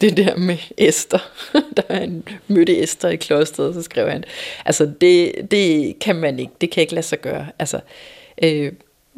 [0.00, 1.32] det der med Esther,
[1.76, 4.24] da han mødte Esther i klosteret, så skrev han,
[4.64, 7.46] altså det, det kan man ikke, det kan ikke lade sig gøre.
[7.58, 7.80] Altså,
[8.42, 8.72] øh,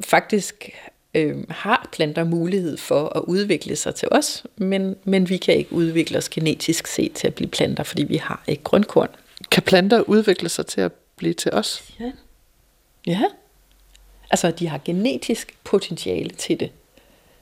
[0.05, 0.71] faktisk
[1.15, 5.73] øh, har planter mulighed for at udvikle sig til os, men, men vi kan ikke
[5.73, 9.09] udvikle os genetisk set til at blive planter, fordi vi har ikke grønkorn.
[9.51, 11.83] Kan planter udvikle sig til at blive til os?
[12.01, 12.13] Ja.
[13.07, 13.23] Ja.
[14.31, 16.71] Altså, de har genetisk potentiale til det.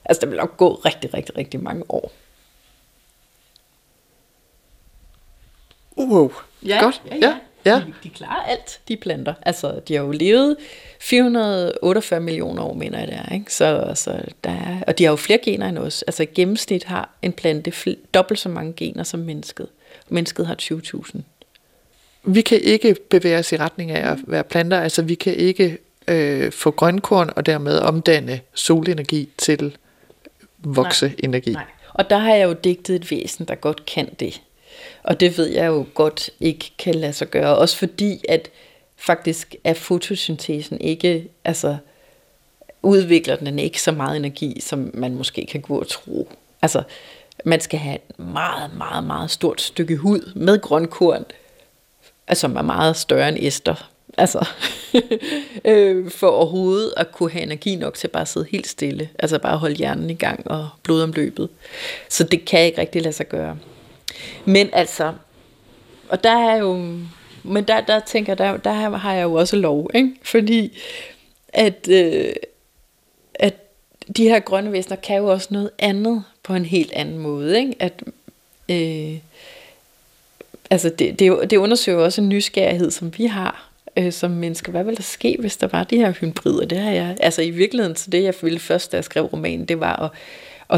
[0.05, 2.11] Altså, der vil nok gå rigtig, rigtig, rigtig mange år.
[5.99, 6.31] Wow,
[6.65, 7.01] Ja, godt.
[7.11, 7.37] ja, ja.
[7.65, 7.75] ja.
[7.75, 9.33] De, de klarer alt, de planter.
[9.41, 10.55] Altså, de har jo levet
[10.99, 13.33] 448 millioner år, mener jeg det er.
[13.33, 13.53] Ikke?
[13.53, 16.01] Så, så der er, og de har jo flere gener end os.
[16.01, 19.67] Altså, i gennemsnit har en plante fl- dobbelt så mange gener som mennesket.
[20.09, 21.17] Mennesket har 20.000.
[22.23, 24.79] Vi kan ikke bevæge os i retning af at være planter.
[24.81, 29.77] Altså, vi kan ikke øh, få grønkorn og dermed omdanne solenergi til
[30.57, 31.51] vokseenergi.
[31.53, 31.63] Nej.
[31.93, 34.41] Og der har jeg jo digtet et væsen, der godt kan det.
[35.03, 37.57] Og det ved jeg jo godt ikke kan lade sig gøre.
[37.57, 38.49] Også fordi, at
[38.97, 41.77] faktisk er fotosyntesen ikke, altså
[42.81, 46.29] udvikler den ikke så meget energi, som man måske kan gå og tro.
[46.61, 46.83] Altså,
[47.45, 51.25] man skal have et meget, meget, meget stort stykke hud med grønkorn,
[52.27, 53.89] altså som er meget større end æster.
[54.17, 54.47] Altså,
[55.65, 59.09] øh, for overhovedet at kunne have energi nok til bare at sidde helt stille.
[59.19, 61.49] Altså bare holde hjernen i gang og blodomløbet.
[62.09, 63.57] Så det kan ikke rigtig lade sig gøre.
[64.45, 65.13] Men altså,
[66.09, 66.73] og der er jo,
[67.43, 70.11] men der, der tænker der, der har jeg jo også lov, ikke?
[70.23, 70.77] Fordi
[71.53, 72.33] at, øh,
[73.35, 73.53] at
[74.17, 77.75] de her grønne væsener kan jo også noget andet på en helt anden måde, ikke?
[77.79, 78.03] At,
[78.69, 79.17] øh,
[80.69, 84.71] altså det, det, det undersøger også en nysgerrighed, som vi har øh, som mennesker.
[84.71, 86.65] Hvad ville der ske, hvis der var de her hybrider?
[86.65, 89.65] Det har jeg, altså i virkeligheden, så det jeg ville først, da jeg skrev romanen,
[89.65, 90.09] det var at,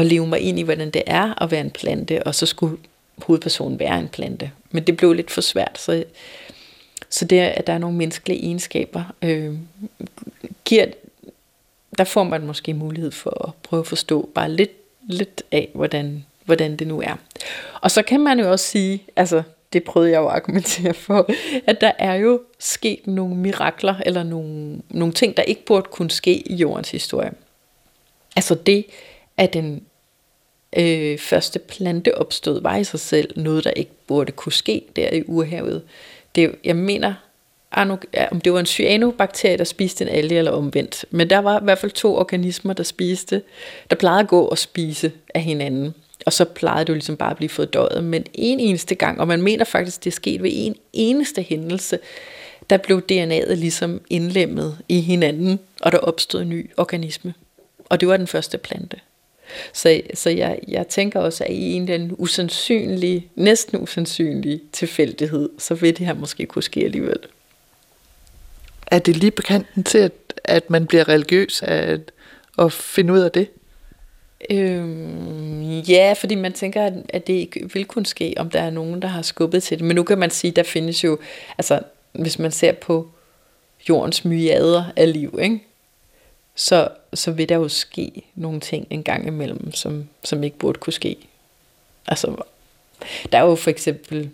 [0.00, 2.76] at leve mig ind i, hvordan det er at være en plante, og så skulle
[3.22, 4.50] hovedpersonen være en plante.
[4.70, 6.04] Men det blev lidt for svært, så,
[7.10, 9.54] så det, at der er nogle menneskelige egenskaber, øh,
[10.64, 10.86] giver,
[11.98, 14.70] der får man måske mulighed for at prøve at forstå bare lidt,
[15.08, 17.16] lidt af, hvordan, hvordan det nu er.
[17.80, 21.30] Og så kan man jo også sige, altså det prøvede jeg jo at argumentere for,
[21.66, 26.10] at der er jo sket nogle mirakler, eller nogle, nogle ting, der ikke burde kunne
[26.10, 27.32] ske i jordens historie.
[28.36, 28.86] Altså det,
[29.36, 29.82] at den
[30.76, 35.22] øh, første planteopstød var i sig selv noget, der ikke burde kunne ske der i
[35.26, 35.82] urhavet.
[36.34, 37.14] Det, jeg mener,
[38.30, 41.04] om det var en cyanobakterie, der spiste en alge eller omvendt.
[41.10, 43.42] Men der var i hvert fald to organismer, der spiste,
[43.90, 45.94] der plejede at gå og spise af hinanden.
[46.26, 48.04] Og så plejede det jo ligesom bare at blive fordøjet.
[48.04, 51.98] Men en eneste gang, og man mener faktisk, det er sket ved en eneste hændelse,
[52.70, 57.34] der blev DNA'et ligesom indlemmet i hinanden, og der opstod en ny organisme.
[57.84, 58.96] Og det var den første plante.
[59.72, 65.50] Så, så jeg, jeg tænker også, at i en eller anden usandsynlig, næsten usandsynlig tilfældighed,
[65.58, 67.18] så vil det her måske kunne ske alligevel.
[68.86, 70.12] Er det lige bekanten til, at,
[70.44, 72.12] at man bliver religiøs af at,
[72.58, 73.48] at finde ud af det?
[74.50, 78.70] Øhm, ja, fordi man tænker, at, at det ikke vil kunne ske, om der er
[78.70, 79.86] nogen, der har skubbet til det.
[79.86, 81.18] Men nu kan man sige, at der findes jo,
[81.58, 81.80] altså
[82.12, 83.08] hvis man ser på
[83.88, 85.60] jordens myader af liv, ikke?
[86.62, 90.78] Så, så vil der jo ske nogle ting en gang imellem, som, som ikke burde
[90.78, 91.16] kunne ske.
[92.06, 92.42] Altså,
[93.32, 94.30] der er jo for eksempel,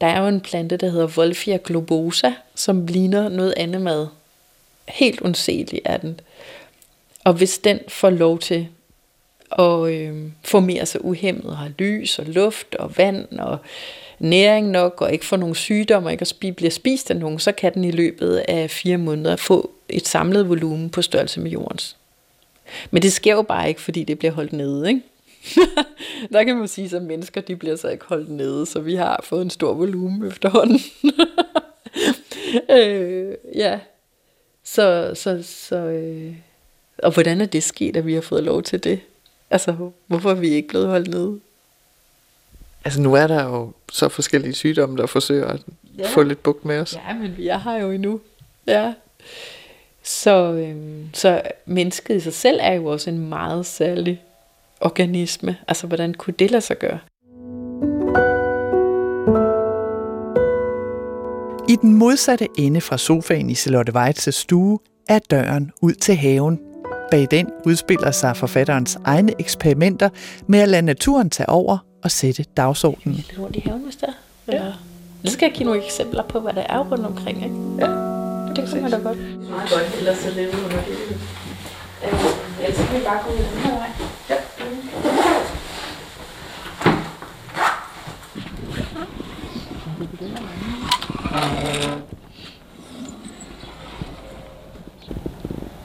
[0.00, 4.06] der er jo en plante, der hedder Wolfia globosa, som ligner noget andet mad.
[4.88, 6.20] Helt undseligt er den.
[7.24, 8.68] Og hvis den får lov til
[9.58, 13.58] at øh, formere sig uhemmet, og har lys og luft og vand og
[14.18, 17.52] næring nok, og ikke får nogen sygdomme, og ikke at bliver spist af nogen, så
[17.52, 21.96] kan den i løbet af fire måneder få et samlet volumen på størrelse med jordens.
[22.90, 25.02] Men det sker jo bare ikke, fordi det bliver holdt nede, ikke?
[26.32, 29.20] der kan man sige, at mennesker de bliver så ikke holdt nede, så vi har
[29.24, 30.80] fået en stor volumen efterhånden.
[32.78, 33.78] øh, ja.
[34.64, 36.34] Så, så, så øh,
[37.02, 39.00] og hvordan er det sket, at vi har fået lov til det?
[39.50, 41.40] Altså, hvorfor er vi ikke blevet holdt nede?
[42.88, 45.60] Altså, nu er der jo så forskellige sygdomme, der forsøger at
[45.98, 46.08] ja.
[46.08, 46.98] få lidt bukt med os.
[47.08, 48.20] Ja, men vi er her jo endnu.
[48.66, 48.92] Ja.
[50.02, 54.22] Så, øhm, så mennesket i sig selv er jo også en meget særlig
[54.80, 55.56] organisme.
[55.68, 56.98] Altså, hvordan kunne det lade sig gøre?
[61.68, 66.60] I den modsatte ende fra sofaen i Charlotte Weitz' stue er døren ud til haven.
[67.10, 70.08] Bag den udspiller sig forfatterens egne eksperimenter
[70.46, 73.16] med at lade naturen tage over og sætte dagsordenen.
[73.16, 74.06] Lidt rundt i haven, hvis der
[74.46, 74.64] Eller...
[74.64, 74.72] Ja.
[75.24, 77.44] Så skal jeg give nogle eksempler på, hvad der er rundt omkring.
[77.44, 77.56] Ikke?
[77.78, 77.86] Ja.
[78.56, 79.18] det kunne man da godt.
[79.50, 80.96] Meget godt, ellers så under det.
[82.04, 83.90] Øh, ellers kan vi bare gå ud den her vej.
[84.30, 84.36] Ja.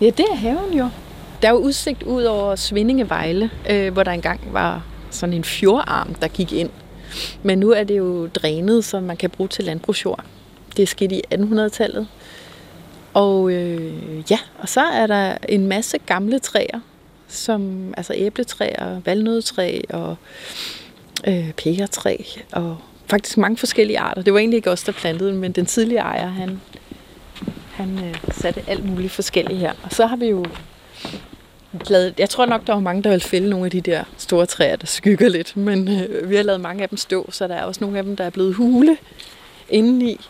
[0.02, 0.90] Ja, det er haven jo.
[1.42, 6.14] Der er jo udsigt ud over Svindingevejle, øh, hvor der engang var sådan en fjordarm,
[6.14, 6.70] der gik ind.
[7.44, 10.26] Men nu er det jo drænet, så man kan bruge til landbrugsjord.
[10.78, 12.08] Det er sket i 1800-tallet.
[13.14, 16.80] Og øh, ja, og så er der en masse gamle træer,
[17.28, 20.16] som altså æbletræer, valnødtræ og
[21.28, 22.18] øh, pæretræ
[22.52, 24.22] og faktisk mange forskellige arter.
[24.22, 26.62] Det var egentlig ikke os, der plantede men den tidlige ejer, han,
[27.72, 29.74] han øh, satte alt muligt forskelligt her.
[29.84, 30.46] Og så har vi jo
[31.90, 34.46] lavet, jeg tror nok, der var mange, der vil fælde nogle af de der store
[34.46, 37.56] træer, der skygger lidt, men øh, vi har lavet mange af dem stå, så der
[37.56, 38.98] er også nogle af dem, der er blevet hule
[39.70, 40.30] indeni.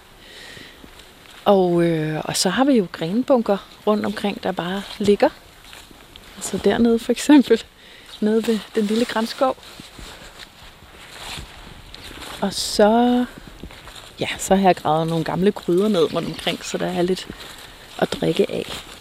[1.45, 5.29] Og, øh, og så har vi jo grenbunker rundt omkring, der bare ligger.
[6.36, 7.63] Altså dernede for eksempel,
[8.21, 9.58] nede ved den lille grænskov.
[12.41, 13.25] Og så,
[14.19, 17.27] ja, så har jeg gravet nogle gamle gryder ned rundt omkring, så der er lidt
[17.99, 18.92] at drikke af.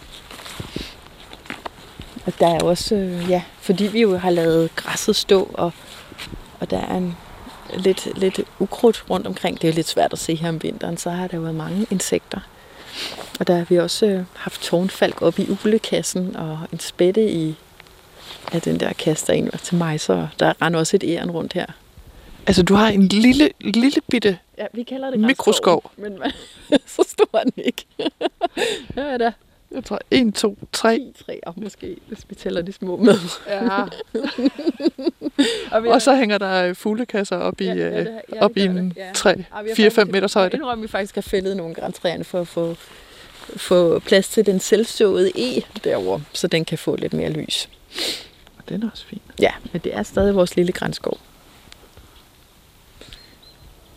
[2.26, 5.72] Og der er også, øh, ja, fordi vi jo har lavet græsset stå, og,
[6.60, 7.16] og der er en
[7.76, 9.62] lidt, lidt ukrudt rundt omkring.
[9.62, 12.40] Det er lidt svært at se her om vinteren, så har der været mange insekter.
[13.40, 17.54] Og der har vi også øh, haft tårnfalk op i ulekassen, og en spætte i
[18.54, 18.92] ja, den der
[19.28, 21.66] egentlig var til mig, så der render også et æren rundt her.
[22.46, 25.90] Altså, du har en lille, lille bitte Ja, vi kalder det Mikroskov.
[25.96, 26.18] Men
[26.86, 27.86] så stor er den ikke.
[28.96, 29.32] Er der
[29.74, 31.12] Jeg tror, 1, 2, 3.
[31.16, 33.14] 10 træer måske, hvis vi tæller de små med.
[33.48, 33.68] Ja.
[35.76, 38.56] og, Og så hænger der øh, fuglekasser op i, Ja, ja, ja, det- ja, op
[38.56, 39.10] i en ja.
[39.14, 40.50] 3, Ja, vi har 4-5 faktisk- meters højde.
[40.52, 42.76] Jeg indrømmer, vi faktisk har fældet nogle græntræerne for at få,
[43.56, 47.68] få plads til den selvsåede E derovre, så den kan få lidt mere lys.
[48.68, 49.20] Den er også fin.
[49.40, 51.18] Ja, men det er stadig vores lille grænskov.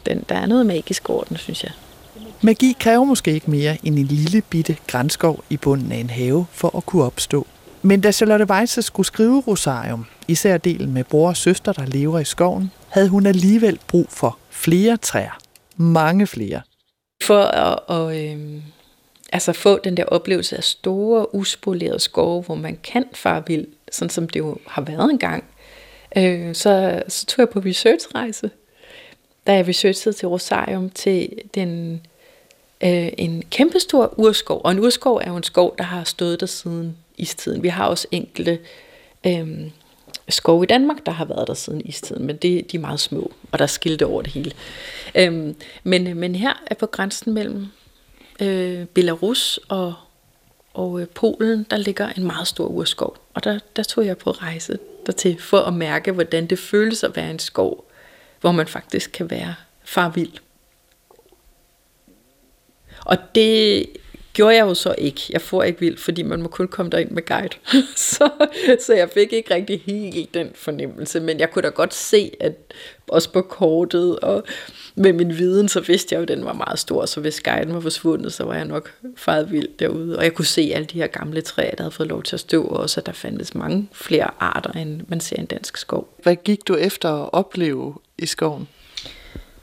[0.05, 1.71] Den, der er noget magisk over den, synes jeg.
[2.41, 6.45] Magi kræver måske ikke mere end en lille bitte grænskov i bunden af en have
[6.51, 7.47] for at kunne opstå.
[7.81, 12.19] Men da Charlotte Weisse skulle skrive Rosarium, især delen med bror og søster, der lever
[12.19, 15.37] i skoven, havde hun alligevel brug for flere træer.
[15.77, 16.61] Mange flere.
[17.23, 18.61] For at, og, øh,
[19.33, 24.09] altså få den der oplevelse af store, uspolerede skove, hvor man kan fare vild, sådan
[24.09, 25.43] som det jo har været engang,
[26.17, 28.49] øh, så, så tog jeg på researchrejse.
[29.47, 32.01] Da jeg researchede til Rosarium til den,
[32.83, 34.61] øh, en kæmpestor urskov.
[34.63, 37.63] Og en urskov er jo en skov, der har stået der siden istiden.
[37.63, 38.59] Vi har også enkelte
[39.27, 39.71] øh,
[40.29, 43.31] skove i Danmark, der har været der siden istiden, men det, de er meget små,
[43.51, 44.51] og der er skilte over det hele.
[45.15, 45.53] Øh,
[45.83, 47.67] men, men her er på grænsen mellem
[48.41, 49.93] øh, Belarus og,
[50.73, 53.17] og øh, Polen, der ligger en meget stor urskov.
[53.33, 57.15] Og der, der tog jeg på rejse dertil for at mærke, hvordan det føles at
[57.15, 57.85] være en skov,
[58.45, 60.31] hvor man faktisk kan være far vild.
[63.05, 63.85] Og det
[64.33, 65.21] gjorde jeg jo så ikke.
[65.29, 67.55] Jeg får ikke vildt, fordi man må kun komme derind med guide.
[67.95, 68.29] så,
[68.85, 72.53] så jeg fik ikke rigtig helt den fornemmelse, men jeg kunne da godt se, at
[73.07, 74.43] også på kortet og
[74.95, 77.73] med min viden, så vidste jeg jo, at den var meget stor, så hvis guiden
[77.73, 80.17] var forsvundet, så var jeg nok faret vild derude.
[80.17, 82.39] Og jeg kunne se alle de her gamle træer, der havde fået lov til at
[82.39, 85.77] stå, og også at der fandtes mange flere arter, end man ser i en dansk
[85.77, 86.09] skov.
[86.23, 88.67] Hvad gik du efter at opleve i skoven?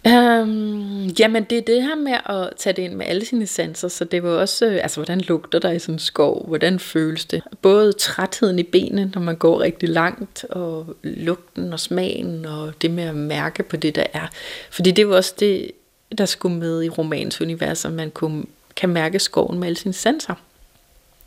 [0.07, 3.89] Um, jamen, det er det her med at tage det ind med alle sine sanser,
[3.89, 6.49] så det var også, øh, altså, hvordan lugter der i sådan en skov?
[6.49, 7.43] Hvordan føles det?
[7.63, 12.91] Både trætheden i benene, når man går rigtig langt, og lugten og smagen, og det
[12.91, 14.27] med at mærke på det, der er.
[14.71, 15.71] Fordi det var også det,
[16.19, 18.45] der skulle med i romans univers, at man kunne,
[18.77, 20.35] kan mærke skoven med alle sine sanser.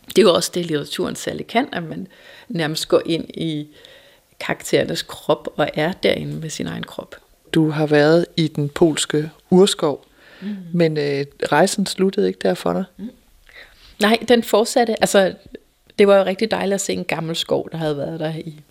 [0.07, 2.07] Det er jo også det, litteraturen særlig kan, at man
[2.47, 3.67] nærmest går ind i
[4.39, 7.15] karakterernes krop og er derinde med sin egen krop.
[7.53, 10.05] Du har været i den polske urskov,
[10.41, 10.55] mm.
[10.73, 12.83] men øh, rejsen sluttede ikke der for dig.
[14.01, 15.01] Nej, den fortsatte.
[15.01, 15.33] Altså,
[15.99, 18.61] det var jo rigtig dejligt at se en gammel skov, der havde været der i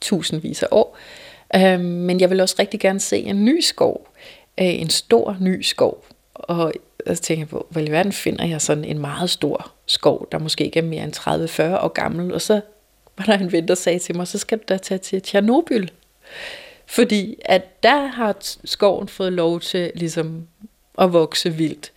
[0.00, 0.98] tusindvis af år.
[1.56, 4.08] Øhm, men jeg vil også rigtig gerne se en ny skov.
[4.60, 6.04] Øh, en stor ny skov.
[6.34, 6.72] Og
[7.06, 10.38] så tænker jeg på, hvad i verden finder jeg sådan en meget stor skov, der
[10.38, 12.34] måske ikke er mere end 30-40 år gammel.
[12.34, 12.60] Og så
[13.18, 15.88] var der en ven, der sagde til mig, så skal du da tage til Tjernobyl.
[16.86, 20.46] Fordi at der har skoven fået lov til ligesom
[20.98, 21.92] at vokse vildt.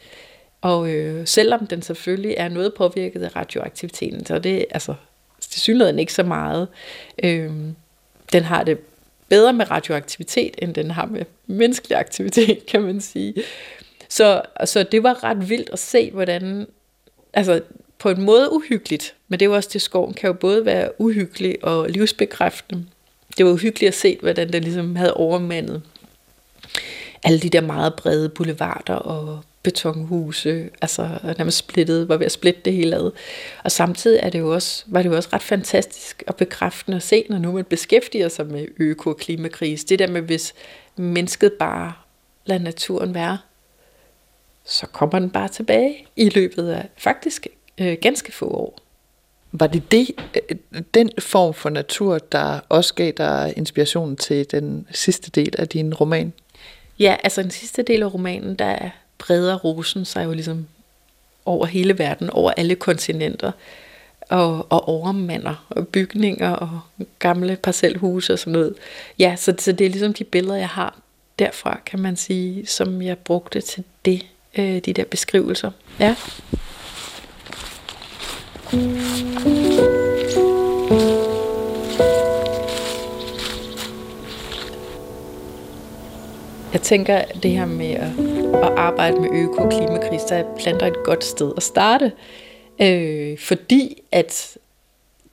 [0.62, 4.94] Og øh, selvom den selvfølgelig er noget påvirket af radioaktiviteten, så det altså
[5.38, 6.68] det synligheden ikke så meget.
[7.24, 7.52] Øh,
[8.34, 8.80] den har det
[9.30, 13.34] bedre med radioaktivitet, end den har med menneskelig aktivitet, kan man sige.
[14.10, 16.68] Så, så det var ret vildt at se, hvordan
[17.34, 17.62] altså
[18.00, 21.02] på en måde uhyggeligt, men det er jo også det, skoven kan jo både være
[21.02, 22.86] uhyggelig og livsbekræftende.
[23.38, 25.82] Det var uhyggeligt at se, hvordan det ligesom havde overmandet
[27.24, 32.62] alle de der meget brede boulevarder og betonhuse, altså nærmest splittet, var ved at splitte
[32.66, 33.12] det hele ad.
[33.64, 37.04] Og samtidig er det jo også, var det jo også ret fantastisk og bekræftende at
[37.04, 39.86] se, når nu man beskæftiger sig med øko- og klimakrise.
[39.88, 40.54] Det der med, hvis
[40.96, 41.94] mennesket bare
[42.46, 43.38] lader naturen være,
[44.66, 47.48] så kommer den bare tilbage i løbet af faktisk
[47.80, 48.80] øh, ganske få år.
[49.52, 50.12] Var det, det
[50.50, 50.58] øh,
[50.94, 55.94] den form for natur, der også gav dig inspirationen til den sidste del af din
[55.94, 56.34] roman?
[57.00, 60.68] Ja, altså den sidste del af romanen, der breder rosen sig jo ligesom
[61.46, 63.52] over hele verden, over alle kontinenter,
[64.30, 66.80] og, og overmander, og bygninger, og
[67.20, 68.76] gamle parcelhuse og sådan noget.
[69.20, 71.00] Ja, så, så det er ligesom de billeder, jeg har
[71.40, 74.26] derfra, kan man sige, som jeg brugte til det,
[74.58, 75.72] øh, de der beskrivelser.
[76.00, 76.16] Ja.
[78.70, 78.78] Jeg
[86.82, 88.12] tænker, det her med at,
[88.64, 92.12] at arbejde med øko- og klimakris, der er planter et godt sted at starte.
[92.82, 94.58] Øh, fordi at,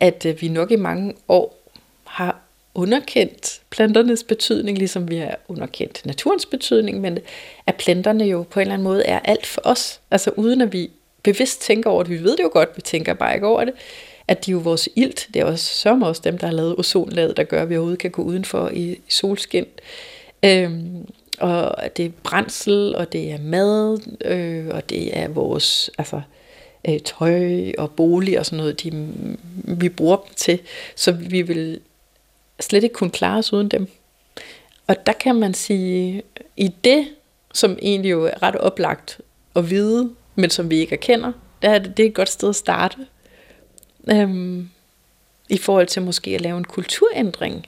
[0.00, 1.58] at øh, vi nok i mange år
[2.04, 2.40] har
[2.74, 7.18] underkendt planternes betydning, ligesom vi har underkendt naturens betydning, men
[7.66, 10.00] at planterne jo på en eller anden måde er alt for os.
[10.10, 10.90] Altså uden at vi
[11.26, 12.12] bevidst tænker over det.
[12.12, 13.74] Vi ved det jo godt, vi tænker bare ikke over det.
[14.28, 16.78] At de er jo vores ilt, det er også som også dem, der har lavet
[16.78, 19.66] ozonlaget, der gør, at vi overhovedet kan gå udenfor i, i solskin.
[20.44, 21.06] Øhm,
[21.38, 26.20] og det er brændsel, og det er mad, øh, og det er vores altså,
[26.88, 29.08] øh, tøj og bolig og sådan noget, de,
[29.64, 30.60] vi bruger dem til.
[30.96, 31.80] Så vi vil
[32.60, 33.88] slet ikke kunne klare os uden dem.
[34.86, 36.22] Og der kan man sige,
[36.56, 37.06] i det,
[37.54, 39.20] som egentlig jo er ret oplagt
[39.56, 42.48] at vide, men som vi ikke erkender, der er det, det er et godt sted
[42.48, 42.96] at starte.
[44.10, 44.68] Øhm,
[45.48, 47.66] I forhold til måske at lave en kulturændring.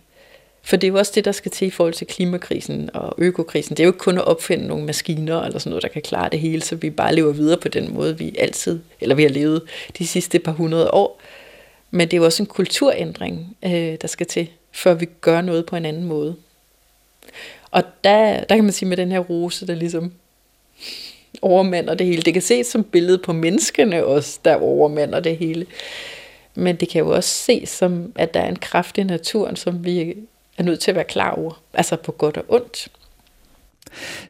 [0.63, 3.77] For det er jo også det, der skal til i forhold til klimakrisen og økokrisen.
[3.77, 6.29] Det er jo ikke kun at opfinde nogle maskiner eller sådan noget, der kan klare
[6.31, 9.31] det hele, så vi bare lever videre på den måde, vi altid, eller vi har
[9.31, 9.63] levet
[9.99, 11.21] de sidste par hundrede år.
[11.91, 15.67] Men det er jo også en kulturændring, øh, der skal til, før vi gør noget
[15.67, 16.37] på en anden måde.
[17.71, 20.13] Og der, der kan man sige med den her rose, der ligesom
[21.43, 22.23] overmander det hele.
[22.23, 25.67] Det kan ses som billede på menneskene også, der overmander det hele.
[26.55, 29.85] Men det kan jo også ses som, at der er en kraft i naturen, som
[29.85, 30.15] vi
[30.59, 31.63] er nødt til at være klar over.
[31.75, 32.89] Altså på godt og ondt.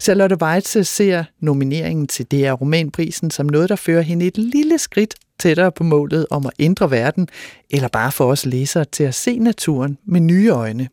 [0.01, 5.15] Charlotte Weitze ser nomineringen til DR Romanprisen som noget, der fører hende et lille skridt
[5.39, 7.29] tættere på målet om at ændre verden,
[7.71, 10.89] eller bare for os læsere til at se naturen med nye øjne.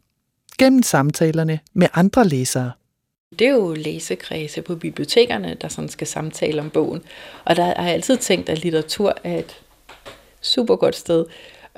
[0.58, 2.72] Gennem samtalerne med andre læsere.
[3.40, 7.04] Det er jo læsekredse på bibliotekerne, der sådan skal samtale om bogen.
[7.46, 9.62] Og der har jeg altid tænkt, at litteratur er et
[10.42, 11.26] super godt sted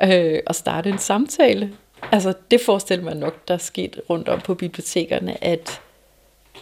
[0.03, 1.73] øh, at starte en samtale.
[2.11, 5.81] Altså det forestiller man nok, der er sket rundt om på bibliotekerne, at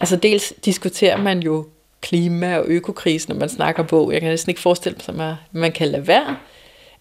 [0.00, 1.66] altså dels diskuterer man jo
[2.00, 4.12] klima- og økokrisen, når man snakker bog.
[4.12, 6.36] Jeg kan næsten ikke forestille mig, at man kan lade være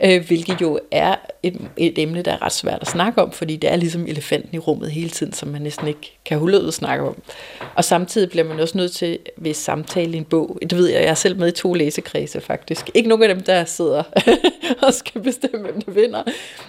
[0.04, 3.56] øh, hvilket jo er et, et emne, der er ret svært at snakke om, fordi
[3.56, 6.68] det er ligesom elefanten i rummet hele tiden, som man næsten ikke kan holde ud
[6.68, 7.22] at snakke om.
[7.76, 10.60] Og samtidig bliver man også nødt til ved samtale i en bog.
[10.62, 12.90] Det ved jeg, jeg er selv med i to læsekredse faktisk.
[12.94, 14.04] Ikke nogen af dem, der sidder
[14.88, 16.24] og skal bestemme, hvem der vinder,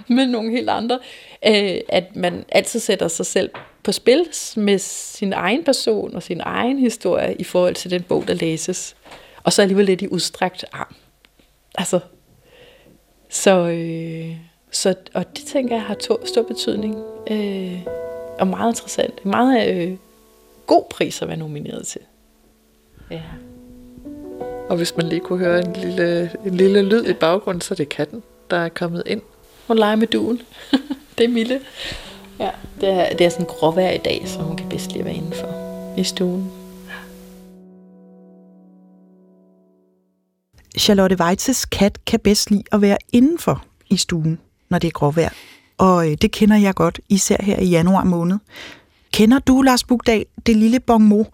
[0.09, 0.99] men nogle helt andre.
[1.47, 3.51] Øh, at man altid sætter sig selv
[3.83, 4.25] på spil
[4.57, 8.97] med sin egen person og sin egen historie i forhold til den bog, der læses.
[9.43, 10.95] Og så alligevel lidt i udstrakt arm.
[11.79, 12.01] Altså,
[13.29, 14.37] så, øh,
[14.71, 17.05] så, og det tænker jeg har to, stor betydning.
[17.31, 17.87] Øh,
[18.39, 19.27] og meget interessant.
[19.27, 19.97] Meget øh,
[20.67, 22.01] god pris at være nomineret til.
[23.11, 23.23] Ja.
[24.69, 27.77] Og hvis man lige kunne høre en lille, en lille lyd i baggrunden, så er
[27.77, 29.23] det katten, der er kommet ind.
[29.67, 30.43] Hun leger med duen.
[31.19, 31.61] det er Mille.
[32.39, 35.15] Ja, det er, det er sådan gråvejr i dag, så hun kan bedst lige være
[35.15, 35.49] indenfor
[35.99, 36.66] i stuen.
[40.79, 44.39] Charlotte Weitzes kat kan bedst lide at være indenfor i stuen,
[44.71, 45.31] når det er gråvejr.
[45.79, 48.39] Og øh, det kender jeg godt, især her i januar måned.
[49.13, 51.25] Kender du, Lars Bugdal, det lille bonmo?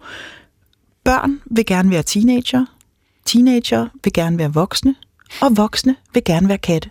[1.03, 2.65] Børn vil gerne være teenager,
[3.25, 4.95] teenager vil gerne være voksne,
[5.41, 6.89] og voksne vil gerne være katte.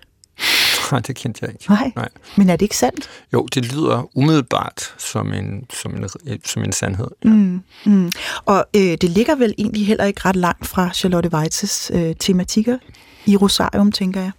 [0.93, 1.64] Nej, det kendte jeg ikke.
[1.68, 1.93] Nej.
[1.97, 2.09] Nej.
[2.36, 3.11] Men er det ikke sandt?
[3.32, 6.09] Jo, det lyder umiddelbart som en, som en,
[6.45, 7.09] som en sandhed.
[7.24, 7.30] Ja.
[7.30, 8.12] Mm, mm.
[8.45, 12.78] Og øh, det ligger vel egentlig heller ikke ret langt fra Charlotte Weitzes øh, tematikker
[13.26, 14.30] i Rosarium, tænker jeg.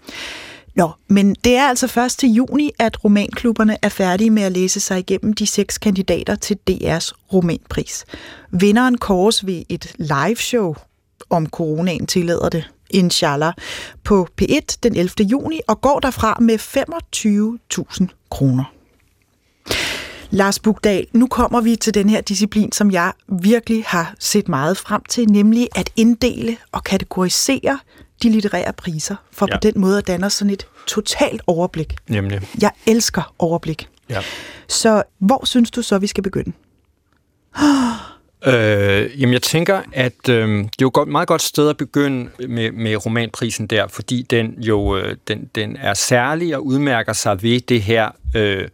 [0.76, 4.80] Nå, men det er altså først til juni, at romanklubberne er færdige med at læse
[4.80, 8.06] sig igennem de seks kandidater til DR's romanpris.
[8.52, 10.76] Vinderen kåres ved et live show,
[11.30, 13.54] om coronaen tillader det Inshallah,
[14.04, 15.10] på P1 den 11.
[15.20, 18.64] juni og går derfra med 25.000 kroner.
[20.30, 24.78] Lars Bugdal, nu kommer vi til den her disciplin, som jeg virkelig har set meget
[24.78, 27.80] frem til, nemlig at inddele og kategorisere
[28.24, 29.56] de litterære priser, for ja.
[29.56, 31.96] på den måde at danne sådan et totalt overblik.
[32.08, 32.42] Nemlig.
[32.62, 33.90] Jeg elsker overblik.
[34.10, 34.22] Ja.
[34.68, 36.52] Så hvor synes du så, vi skal begynde?
[38.48, 42.30] Øh, jamen jeg tænker, at øh, det er jo et meget godt sted at begynde
[42.48, 47.44] med, med romanprisen der, fordi den jo øh, den, den er særlig og udmærker sig
[47.44, 48.68] ved det her øh,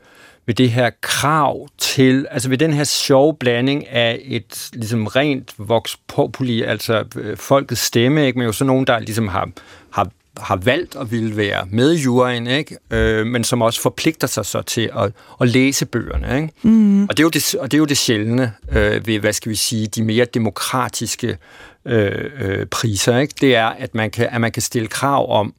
[0.50, 5.54] ved det her krav til, altså ved den her sjove blanding af et ligesom rent
[5.58, 8.40] vox populi, altså øh, folkets stemme, ikke?
[8.40, 9.50] men jo så nogen, der ligesom har,
[9.92, 10.10] har
[10.42, 12.78] har valgt at ville være med i juryen, ikke?
[12.92, 15.12] Øh, men som også forpligter sig så til at,
[15.42, 16.36] at læse bøgerne.
[16.36, 16.54] Ikke?
[16.62, 17.04] Mm.
[17.04, 19.50] Og, det er jo det, og det er jo det sjældne øh, ved, hvad skal
[19.50, 21.38] vi sige, de mere demokratiske
[21.86, 23.18] øh, øh, priser.
[23.18, 23.34] Ikke?
[23.42, 25.54] Det er, at man, kan, at man kan stille krav om,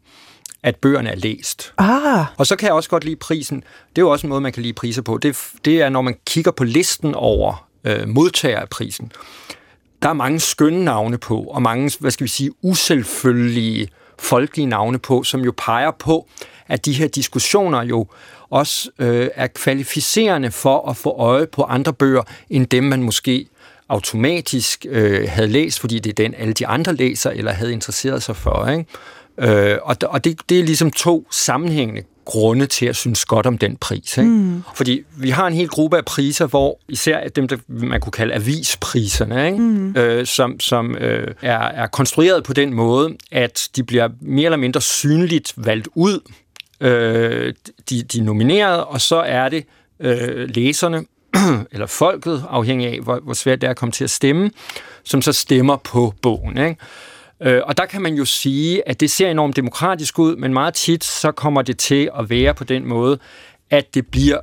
[0.62, 1.72] at bøgerne er læst.
[1.78, 2.26] Ah.
[2.36, 3.56] Og så kan jeg også godt lide prisen.
[3.56, 5.18] Det er jo også en måde, man kan lide priser på.
[5.18, 9.12] Det, det er, når man kigger på listen over øh, modtager af prisen.
[10.02, 13.88] Der er mange skønne navne på, og mange, hvad skal vi sige, uselvfølgelige
[14.20, 16.26] folkelige navne på, som jo peger på,
[16.68, 18.06] at de her diskussioner jo
[18.50, 23.46] også øh, er kvalificerende for at få øje på andre bøger, end dem man måske
[23.88, 28.22] automatisk øh, havde læst, fordi det er den, alle de andre læser eller havde interesseret
[28.22, 28.66] sig for.
[28.66, 28.86] Ikke?
[29.38, 33.58] Øh, og og det, det er ligesom to sammenhængende grunde til at synes godt om
[33.58, 34.18] den pris.
[34.18, 34.30] Ikke?
[34.30, 34.62] Mm.
[34.74, 38.34] Fordi vi har en hel gruppe af priser, hvor især dem, der man kunne kalde
[38.34, 39.58] avispriserne, ikke?
[39.58, 39.96] Mm.
[39.96, 44.56] Øh, som, som øh, er, er konstrueret på den måde, at de bliver mere eller
[44.56, 46.20] mindre synligt valgt ud,
[46.80, 47.54] øh,
[47.90, 49.64] de, de nominerede, og så er det
[50.00, 51.04] øh, læserne,
[51.72, 54.50] eller folket, afhængig af, hvor, hvor svært det er at komme til at stemme,
[55.04, 56.58] som så stemmer på bogen.
[56.58, 56.76] Ikke?
[57.42, 60.74] Øh, og der kan man jo sige, at det ser enormt demokratisk ud, men meget
[60.74, 63.18] tit så kommer det til at være på den måde,
[63.70, 64.38] at det bliver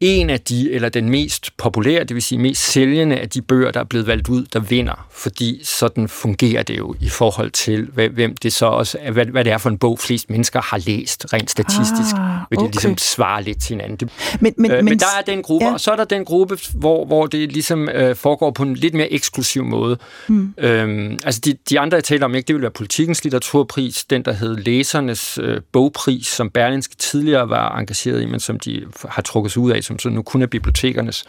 [0.00, 3.70] en af de, eller den mest populære, det vil sige mest sælgende af de bøger,
[3.70, 5.06] der er blevet valgt ud, der vinder.
[5.10, 9.44] Fordi sådan fungerer det jo i forhold til, hvem det så også er, hvad, hvad
[9.44, 12.14] det er for en bog, flest mennesker har læst rent statistisk.
[12.16, 12.66] Ah, okay.
[12.66, 14.10] Det ligesom svare lidt til hinanden.
[14.40, 15.72] Men, men, øh, men, men der er den gruppe, ja.
[15.72, 18.94] og så er der den gruppe, hvor, hvor det ligesom øh, foregår på en lidt
[18.94, 19.98] mere eksklusiv måde.
[20.26, 20.54] Hmm.
[20.58, 24.22] Øhm, altså de, de andre, jeg taler om, ikke, det vil være politikens litteraturpris, den
[24.24, 29.22] der hed Læsernes øh, bogpris, som Berlinske tidligere var engageret i, men som de har
[29.22, 31.24] trukket sig ud af som så nu kun er bibliotekernes,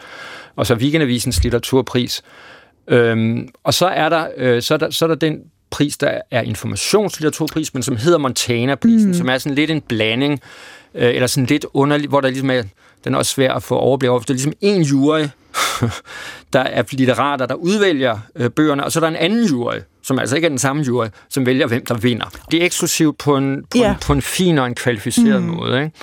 [0.56, 2.22] og så Weekendavisens litteraturpris.
[2.88, 5.38] Øhm, og så er, der, øh, så, er der, så er der den
[5.70, 9.14] pris, der er informationslitteraturpris, men som hedder Montana-prisen, mm.
[9.14, 10.40] som er sådan lidt en blanding,
[10.94, 12.62] øh, eller sådan lidt underlig, hvor der ligesom er,
[13.04, 15.20] den er også svær at få overblik over, det er ligesom en jury,
[16.52, 20.18] der er litterater, der udvælger øh, bøgerne, og så er der en anden jury, som
[20.18, 22.26] altså ikke er den samme jury, som vælger, hvem der vinder.
[22.50, 23.90] Det er eksklusivt på en, på, yeah.
[23.90, 25.48] en, på en fin og en kvalificeret mm.
[25.48, 25.82] måde.
[25.84, 25.96] Ikke?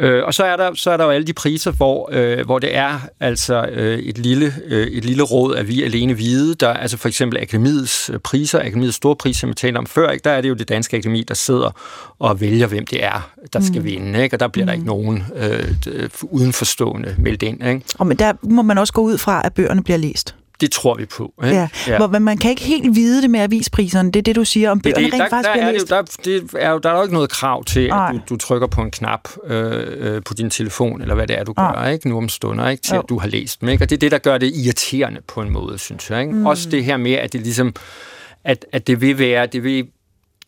[0.00, 2.58] Øh, og så er, der, så er der jo alle de priser, hvor, øh, hvor
[2.58, 6.54] det er altså øh, et, lille, øh, et lille råd af vi alene hvide.
[6.54, 10.10] Der altså for eksempel Akademiets øh, priser, Akademiets store priser, som jeg talte om før,
[10.10, 10.22] ikke?
[10.24, 11.70] der er det jo det danske akademi, der sidder
[12.18, 13.84] og vælger, hvem det er, der skal mm.
[13.84, 14.22] vinde.
[14.22, 14.36] Ikke?
[14.36, 14.66] Og der bliver mm.
[14.66, 17.66] der ikke nogen øh, udenforstående meldt ind.
[17.66, 17.82] Ikke?
[17.98, 20.34] Og men der må man også gå ud fra, at bøgerne bliver læst.
[20.60, 21.34] Det tror vi på.
[21.44, 21.56] Ikke?
[21.56, 21.68] Ja.
[21.86, 22.06] ja.
[22.06, 24.12] Men man kan ikke helt vide det med avispriserne.
[24.12, 25.88] Det er det, du siger, om bøgerne det, rent der, faktisk der bliver er læst.
[25.88, 28.08] Der, det er jo, der er jo ikke noget krav til, Ej.
[28.08, 31.38] at du, du trykker på en knap øh, øh, på din telefon, eller hvad det
[31.38, 32.08] er, du gør, ikke?
[32.08, 32.82] nu om stunder, ikke?
[32.82, 33.00] til jo.
[33.00, 33.68] at du har læst dem.
[33.68, 33.84] Ikke?
[33.84, 36.20] Og det er det, der gør det irriterende på en måde, synes jeg.
[36.20, 36.32] Ikke?
[36.32, 36.46] Mm.
[36.46, 37.74] Også det her med, at det ligesom
[38.44, 39.86] at, at det vil være, det vil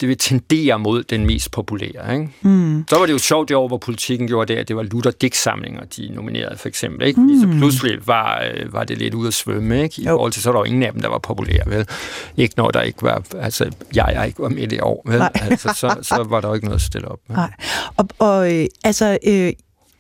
[0.00, 2.14] det vil tendere mod den mest populære.
[2.14, 2.28] Ikke?
[2.42, 2.84] Mm.
[2.88, 5.10] Så var det jo sjovt det år, hvor politikken gjorde det, at det var Luther
[5.10, 7.06] Dick-samlinger, de nominerede for eksempel.
[7.06, 7.20] Ikke?
[7.20, 7.40] Mm.
[7.40, 9.82] Så pludselig var, øh, var det lidt ude at svømme.
[9.82, 10.02] Ikke?
[10.02, 10.10] I jo.
[10.10, 11.62] forhold til, så var der jo ingen af dem, der var populære.
[11.66, 11.88] Vel?
[12.36, 15.02] Ikke når der ikke var, altså jeg, jeg ikke var med det år.
[15.06, 15.22] Vel?
[15.34, 17.18] Altså, så, så var der jo ikke noget at stille op.
[17.28, 17.36] Med.
[17.36, 17.50] Nej.
[17.96, 19.52] Og, og øh, altså, øh,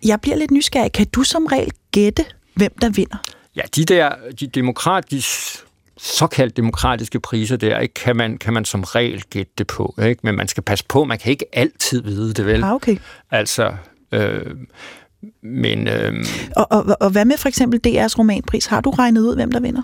[0.04, 0.92] jeg bliver lidt nysgerrig.
[0.92, 2.24] Kan du som regel gætte,
[2.54, 3.16] hvem der vinder?
[3.56, 5.58] Ja, de der de demokratiske
[6.02, 9.94] såkaldt demokratiske priser der, ikke, kan, man, kan man som regel gætte det på.
[10.02, 10.20] Ikke?
[10.22, 12.64] Men man skal passe på, man kan ikke altid vide det, vel?
[12.64, 12.96] Ah, okay.
[13.30, 13.74] Altså,
[14.12, 14.56] øh,
[15.42, 15.88] men...
[15.88, 16.24] Øh,
[16.56, 18.66] og, og, og hvad med for eksempel DR's romanpris?
[18.66, 19.82] Har du regnet ud, hvem der vinder?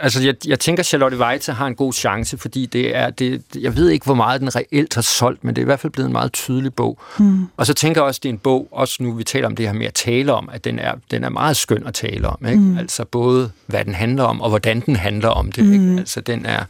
[0.00, 3.76] Altså, jeg, jeg tænker, Charlotte Weitze har en god chance, fordi det er, det, jeg
[3.76, 6.06] ved ikke, hvor meget den reelt har solgt, men det er i hvert fald blevet
[6.06, 6.98] en meget tydelig bog.
[7.18, 7.46] Mm.
[7.56, 9.66] Og så tænker jeg også, det er en bog, også nu vi taler om det
[9.66, 12.46] her med at tale om, at den er, den er meget skøn at tale om.
[12.46, 12.60] Ikke?
[12.60, 12.78] Mm.
[12.78, 15.64] Altså både, hvad den handler om, og hvordan den handler om det.
[15.64, 15.72] Mm.
[15.72, 16.00] Ikke?
[16.00, 16.64] Altså den er,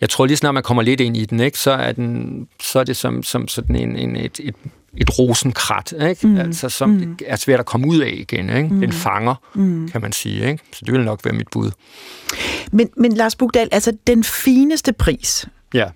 [0.00, 1.58] jeg tror lige snart man kommer lidt ind i den, ikke?
[1.58, 4.54] Så, er den, så er det som, som sådan en, en, et, et
[4.96, 6.26] et rosenkrat, ikke?
[6.26, 6.36] Mm.
[6.36, 7.18] Altså, som mm.
[7.26, 8.50] er svært at komme ud af igen.
[8.50, 8.68] Ikke?
[8.68, 8.80] Mm.
[8.80, 9.88] Den fanger, mm.
[9.88, 10.50] kan man sige.
[10.50, 10.62] Ikke?
[10.72, 11.70] Så det vil nok være mit bud.
[12.72, 15.86] Men, men Lars Bugdal, altså den fineste pris, ja.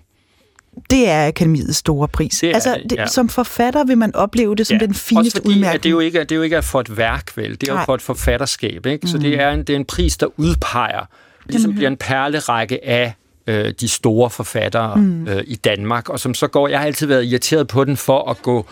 [0.89, 2.37] det er Akademiets store pris.
[2.41, 3.07] Det er altså, det, ja.
[3.07, 5.75] som forfatter vil man opleve det som ja, den også fineste fordi, udmærkning.
[5.75, 7.51] at det, er jo ikke, det er jo ikke for et værk, vel?
[7.61, 7.81] Det er Nej.
[7.81, 9.07] jo for et forfatterskab, ikke?
[9.07, 11.05] Så det er, en, det er en pris, der udpeger,
[11.45, 13.13] ligesom bliver en perlerække af
[13.47, 15.27] øh, de store forfattere mm.
[15.27, 18.29] øh, i Danmark, og som så går, jeg har altid været irriteret på den for
[18.29, 18.65] at gå,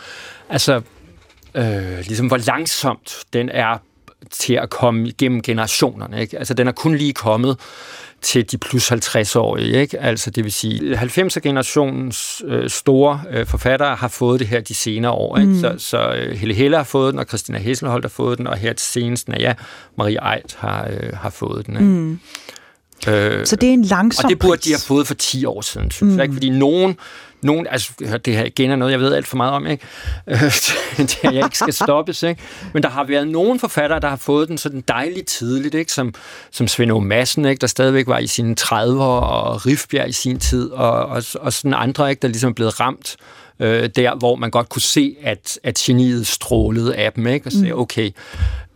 [0.50, 0.82] altså,
[1.56, 3.78] øh, ligesom hvor langsomt den er
[4.32, 6.38] til at komme igennem generationerne, ikke?
[6.40, 7.58] Altså, den er kun lige kommet
[8.22, 10.00] til de plus 50-årige, ikke?
[10.00, 15.12] Altså, det vil sige, 90'er-generationens øh, store øh, forfattere har fået det her de senere
[15.12, 15.52] år, ikke?
[15.52, 15.60] Mm.
[15.60, 18.58] Så, så øh, Helle Helle har fået den, og Christina Hesselholdt har fået den, og
[18.58, 19.54] her til senest, ja,
[19.98, 21.86] Marie Eit har, øh, har fået den, ikke?
[21.86, 22.20] Mm.
[23.08, 24.64] Øh, Så det er en langsom og det burde pris.
[24.64, 26.18] de have fået for 10 år siden, synes mm.
[26.18, 26.24] jeg.
[26.24, 26.34] Ikke?
[26.34, 26.98] Fordi nogen,
[27.42, 27.94] nogen, altså
[28.26, 29.86] det her igen er noget, jeg ved alt for meget om, ikke?
[30.98, 32.42] Det jeg ikke skal stoppes, ikke?
[32.74, 35.94] Men der har været nogle forfattere, der har fået den sådan dejligt tidligt, ikke?
[35.94, 36.14] Som,
[36.52, 37.00] som Svend O.
[37.00, 37.62] Madsen, ikke?
[37.62, 41.74] Der stadigvæk var i sine 30'ere, og Rifbjerg i sin tid, og, og, og sådan
[41.74, 42.22] andre, ikke?
[42.22, 43.18] Der ligesom er blevet ramt
[43.60, 47.48] øh, der, hvor man godt kunne se, at, at geniet strålede af dem, ikke?
[47.48, 48.12] Og sagde, okay,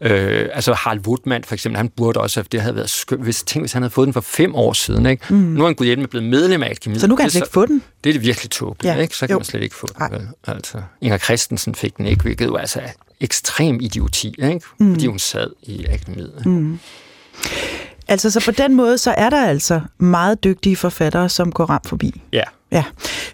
[0.03, 3.43] Øh, altså Harald Woodman for eksempel, han burde også have, det havde været skønt, hvis,
[3.43, 5.25] tænk, hvis han havde fået den for fem år siden, ikke?
[5.29, 5.35] Mm.
[5.37, 7.01] Nu er han gået hjem blevet medlem af Akademiet.
[7.01, 7.83] Så nu kan han slet ikke få den.
[8.03, 9.15] Det er det virkelig tåbeligt, Ja, ikke?
[9.15, 9.39] Så kan jo.
[9.39, 10.27] man slet ikke få vel?
[10.47, 12.89] Altså, Inger Christensen fik den ikke, hvilket jo altså er
[13.19, 14.61] ekstrem idioti, ikke?
[14.79, 14.93] Mm.
[14.93, 16.45] Fordi hun sad i Akademiet.
[16.45, 16.79] Mm.
[18.07, 21.89] Altså, så på den måde, så er der altså meget dygtige forfattere, som går ramt
[21.89, 22.21] forbi.
[22.33, 22.83] Ja, Ja.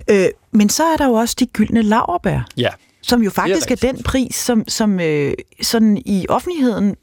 [0.10, 2.70] Øh, men så er der jo også de gyldne laverbær, ja.
[3.08, 3.96] Som jo faktisk er, rigtigt.
[3.96, 6.96] den pris, som, som øh, sådan i offentligheden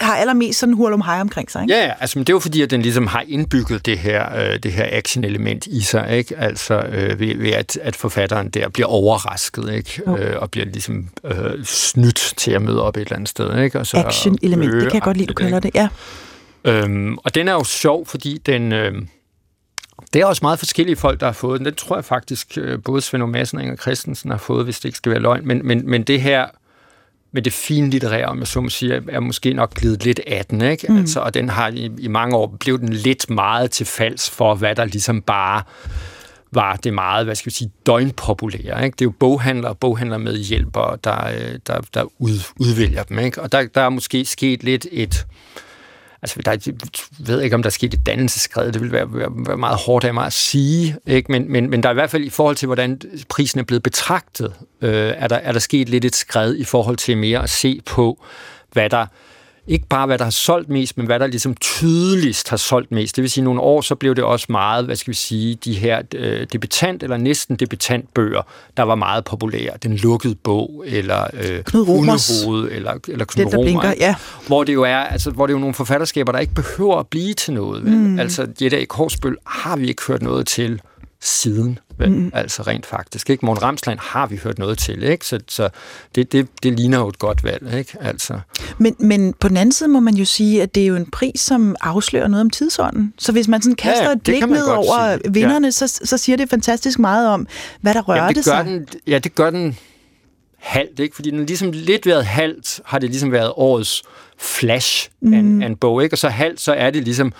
[0.00, 1.62] har allermest sådan hurlum hej omkring sig.
[1.62, 1.74] Ikke?
[1.74, 4.36] Ja, ja, altså men det er jo fordi, at den ligesom har indbygget det her,
[4.36, 6.38] øh, det her action-element i sig, ikke?
[6.38, 10.02] Altså øh, ved, ved at, at forfatteren der bliver overrasket, ikke?
[10.06, 10.16] Jo.
[10.16, 13.78] Øh, og bliver ligesom øh, snydt til at møde op et eller andet sted, ikke?
[13.78, 15.70] Og så Action-element, det kan jeg godt lide, du kalder det.
[15.74, 15.88] Ja.
[16.64, 18.72] Øhm, og den er jo sjov, fordi den...
[18.72, 18.92] Øh,
[20.12, 21.66] det er også meget forskellige folk, der har fået den.
[21.66, 23.26] Den tror jeg faktisk, øh, både Svend.
[23.26, 25.46] Madsen og Inger Christensen har fået, hvis det ikke skal være løgn.
[25.46, 26.46] Men, men, men det her
[27.32, 30.20] med det fine litterære, om jeg så må sige, er- er måske nok glidet lidt
[30.26, 30.86] af den, ikke?
[30.92, 30.98] Mm.
[30.98, 34.54] Altså, og den har i, i mange år blevet den lidt meget til falds for,
[34.54, 35.62] hvad der ligesom bare
[36.54, 38.84] var det meget, hvad skal vi sige, døgnpopulære.
[38.84, 38.94] Ikke?
[38.94, 43.18] Det er jo boghandlere og boghandlere med hjælpere, der, øh, der, der ud, udvælger dem.
[43.18, 43.42] Ikke?
[43.42, 45.26] Og der, der er måske sket lidt et...
[46.22, 46.74] Altså, der, jeg
[47.18, 48.72] ved ikke, om der er sket et dannelseskred.
[48.72, 50.96] Det vil være, være, være meget hårdt af mig at sige.
[51.06, 51.32] Ikke?
[51.32, 53.82] Men, men, men der er i hvert fald i forhold til, hvordan prisen er blevet
[53.82, 57.50] betragtet, øh, er, der, er der sket lidt et skred i forhold til mere at
[57.50, 58.24] se på,
[58.72, 59.06] hvad der
[59.66, 63.16] ikke bare hvad der har solgt mest, men hvad der ligesom tydeligst har solgt mest.
[63.16, 65.74] Det vil sige, nogle år, så blev det også meget, hvad skal vi sige, de
[65.74, 68.42] her øh, debutant eller næsten debutant bøger,
[68.76, 69.72] der var meget populære.
[69.82, 71.86] Den lukkede bog, eller øh, Knud.
[71.86, 74.14] Hundehoved, eller, eller Knud Den, der blinker, ja.
[74.46, 77.06] hvor det jo er, altså, hvor det er jo nogle forfatterskaber, der ikke behøver at
[77.06, 77.84] blive til noget.
[77.84, 77.92] Vel?
[77.92, 78.18] Mm.
[78.18, 78.84] Altså, Jette A.
[78.84, 80.80] Korsbøl har vi ikke hørt noget til
[81.20, 82.10] siden, vel?
[82.10, 82.30] Mm.
[82.34, 83.30] altså rent faktisk.
[83.30, 83.46] Ikke?
[83.46, 85.26] Morten Ramsland har vi hørt noget til, ikke?
[85.26, 85.68] så, så
[86.14, 87.74] det, det, det ligner jo et godt valg.
[87.78, 87.96] Ikke?
[88.00, 88.40] Altså.
[88.78, 91.10] Men, men på den anden side må man jo sige, at det er jo en
[91.10, 93.14] pris, som afslører noget om tidsånden.
[93.18, 95.32] Så hvis man sådan kaster Ja, et blik ned over sige.
[95.32, 95.70] vinderne, ja.
[95.70, 97.46] så, så siger det fantastisk meget om,
[97.80, 98.64] hvad der rørte Jamen, det gør sig.
[98.64, 99.76] den, ja, det gør den
[100.58, 101.14] halvt, ikke?
[101.14, 104.02] Fordi den ligesom lidt været halvt, har det ligesom været årets
[104.38, 105.34] flash mm.
[105.34, 106.14] af, en, af en bog, ikke?
[106.14, 107.32] Og så halvt, så er det ligesom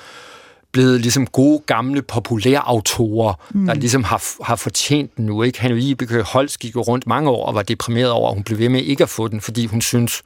[0.73, 3.67] blevet ligesom gode, gamle, populære autorer, mm.
[3.67, 5.61] der ligesom har, har fortjent den nu, ikke?
[5.61, 8.59] Hanne Vibeke Holst gik jo rundt mange år og var deprimeret over, at hun blev
[8.59, 10.23] ved med ikke at få den, fordi hun synes,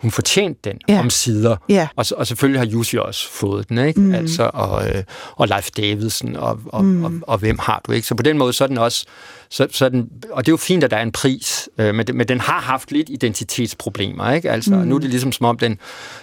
[0.00, 1.00] hun fortjente den Ja.
[1.00, 1.56] om sider.
[1.68, 1.88] Ja.
[1.96, 4.00] Og, og selvfølgelig har Jussi også fået den, ikke?
[4.00, 4.14] Mm.
[4.14, 5.04] Altså, og, øh,
[5.36, 7.04] og Leif Davidsen, og, og, mm.
[7.04, 8.06] og, og, hvem har du, ikke?
[8.06, 9.06] Så på den måde, så er den også...
[9.52, 12.06] Så, så den, og det er jo fint, at der er en pris, øh, men,
[12.14, 14.50] men den har haft lidt identitetsproblemer, ikke?
[14.50, 14.80] Altså, mm.
[14.80, 15.78] nu er det ligesom som om, den,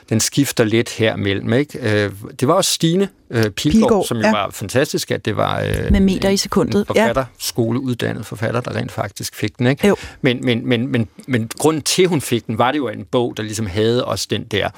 [0.09, 2.03] den skifter lidt her mellem, ikke?
[2.03, 4.31] Øh, det var også Stine øh, Pilgaard, Pilgaard, som jo ja.
[4.31, 5.61] var fantastisk, at det var...
[5.61, 7.01] Øh, Med meter i sekundet, en ja.
[7.01, 9.87] forfatter, skoleuddannet forfatter, der rent faktisk fik den, ikke?
[9.87, 9.95] Jo.
[10.21, 13.33] Men, men, men, men, men grunden til, hun fik den, var det jo en bog,
[13.37, 14.69] der ligesom havde også den der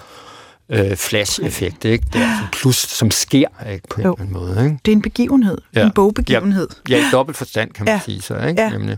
[0.69, 2.05] øh, flash-effekt, ikke?
[2.13, 3.87] Det er sådan plus, som sker, ikke?
[3.89, 4.13] På en Jo.
[4.13, 4.79] eller anden måde, ikke?
[4.85, 5.85] Det er en begivenhed, ja.
[5.85, 6.67] en bogbegivenhed.
[6.89, 8.01] Ja, i dobbelt forstand, kan man Ja.
[8.05, 8.61] sige så, ikke?
[8.61, 8.69] Ja.
[8.69, 8.97] Nemlig.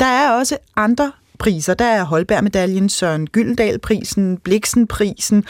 [0.00, 1.74] Der er også andre priser.
[1.74, 5.44] Der er Holberg-medaljen, Søren Gyldendal-prisen, Bliksen-prisen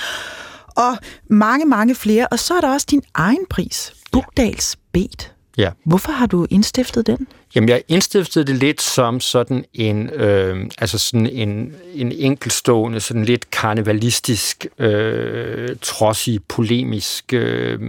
[0.76, 0.96] og
[1.30, 2.26] mange, mange flere.
[2.26, 5.32] Og så er der også din egen pris, Bugdals Bet.
[5.56, 5.70] Ja.
[5.84, 7.26] Hvorfor har du indstiftet den?
[7.54, 13.24] Jamen, jeg indstiftede det lidt som sådan en, øh, altså sådan en, en enkelstående, sådan
[13.24, 17.80] lidt karnevalistisk, øh, trodsig, polemisk øh,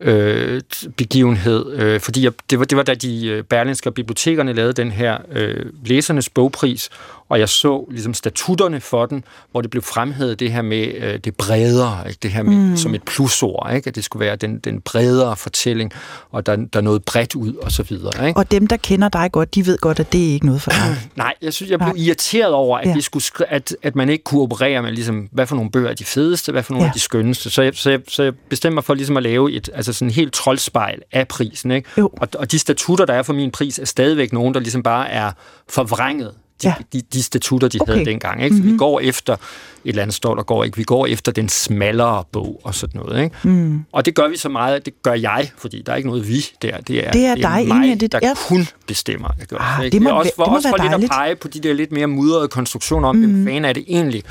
[0.00, 0.60] øh,
[0.96, 1.72] begivenhed.
[1.72, 5.18] Øh, fordi jeg, det, var, det var da de øh, berlinske bibliotekerne lavede den her
[5.32, 6.90] øh, læsernes bogpris,
[7.32, 11.18] og jeg så ligesom statutterne for den, hvor det blev fremhævet det her med øh,
[11.18, 12.18] det bredere, ikke?
[12.22, 12.76] det her med, mm.
[12.76, 13.88] som et plusord, ikke?
[13.88, 15.92] at det skulle være den, den bredere fortælling,
[16.30, 18.28] og der, der er noget bredt ud, og så videre.
[18.28, 18.38] Ikke?
[18.40, 20.70] Og dem, der kender dig godt, de ved godt, at det er ikke noget for
[20.70, 20.96] dig.
[21.16, 22.04] Nej, jeg synes, jeg blev Nej.
[22.04, 22.94] irriteret over, at, ja.
[22.94, 25.94] de skulle at, at man ikke kunne operere med, ligesom, hvad for nogle bøger er
[25.94, 26.88] de fedeste, hvad for nogle ja.
[26.88, 27.50] er de skønneste.
[27.50, 30.10] Så jeg, så, jeg, så jeg bestemmer mig for ligesom at lave et altså sådan
[30.10, 31.70] helt troldspejl af prisen.
[31.70, 31.90] Ikke?
[31.96, 35.10] Og, og de statutter, der er for min pris, er stadigvæk nogen, der ligesom bare
[35.10, 35.32] er
[35.68, 36.74] forvrænget de, ja.
[36.92, 37.92] de, de statutter, de okay.
[37.92, 38.44] havde dengang.
[38.44, 38.56] Ikke?
[38.56, 38.72] Mm-hmm.
[38.72, 39.38] Vi går efter, et
[39.84, 43.24] eller andet står der går ikke, vi går efter den smallere bog og sådan noget.
[43.24, 43.36] Ikke?
[43.42, 43.84] Mm.
[43.92, 46.40] Og det gør vi så meget, det gør jeg, fordi der er ikke noget vi
[46.40, 46.46] der.
[46.62, 48.34] Det er, det er, det er dig, mig, det, der er...
[48.48, 49.28] kun bestemmer.
[49.38, 49.94] Jeg gør, ah, ikke?
[49.94, 51.60] Det må, det er også for, det må også for lidt at pege på de
[51.60, 53.22] der lidt mere mudrede konstruktioner om, mm.
[53.22, 54.22] hvem fanden er det egentlig,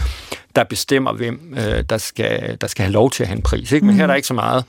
[0.56, 3.72] der bestemmer, hvem øh, der, skal, der skal have lov til at have en pris.
[3.72, 3.86] Ikke?
[3.86, 3.98] Men mm.
[3.98, 4.66] her er der ikke så meget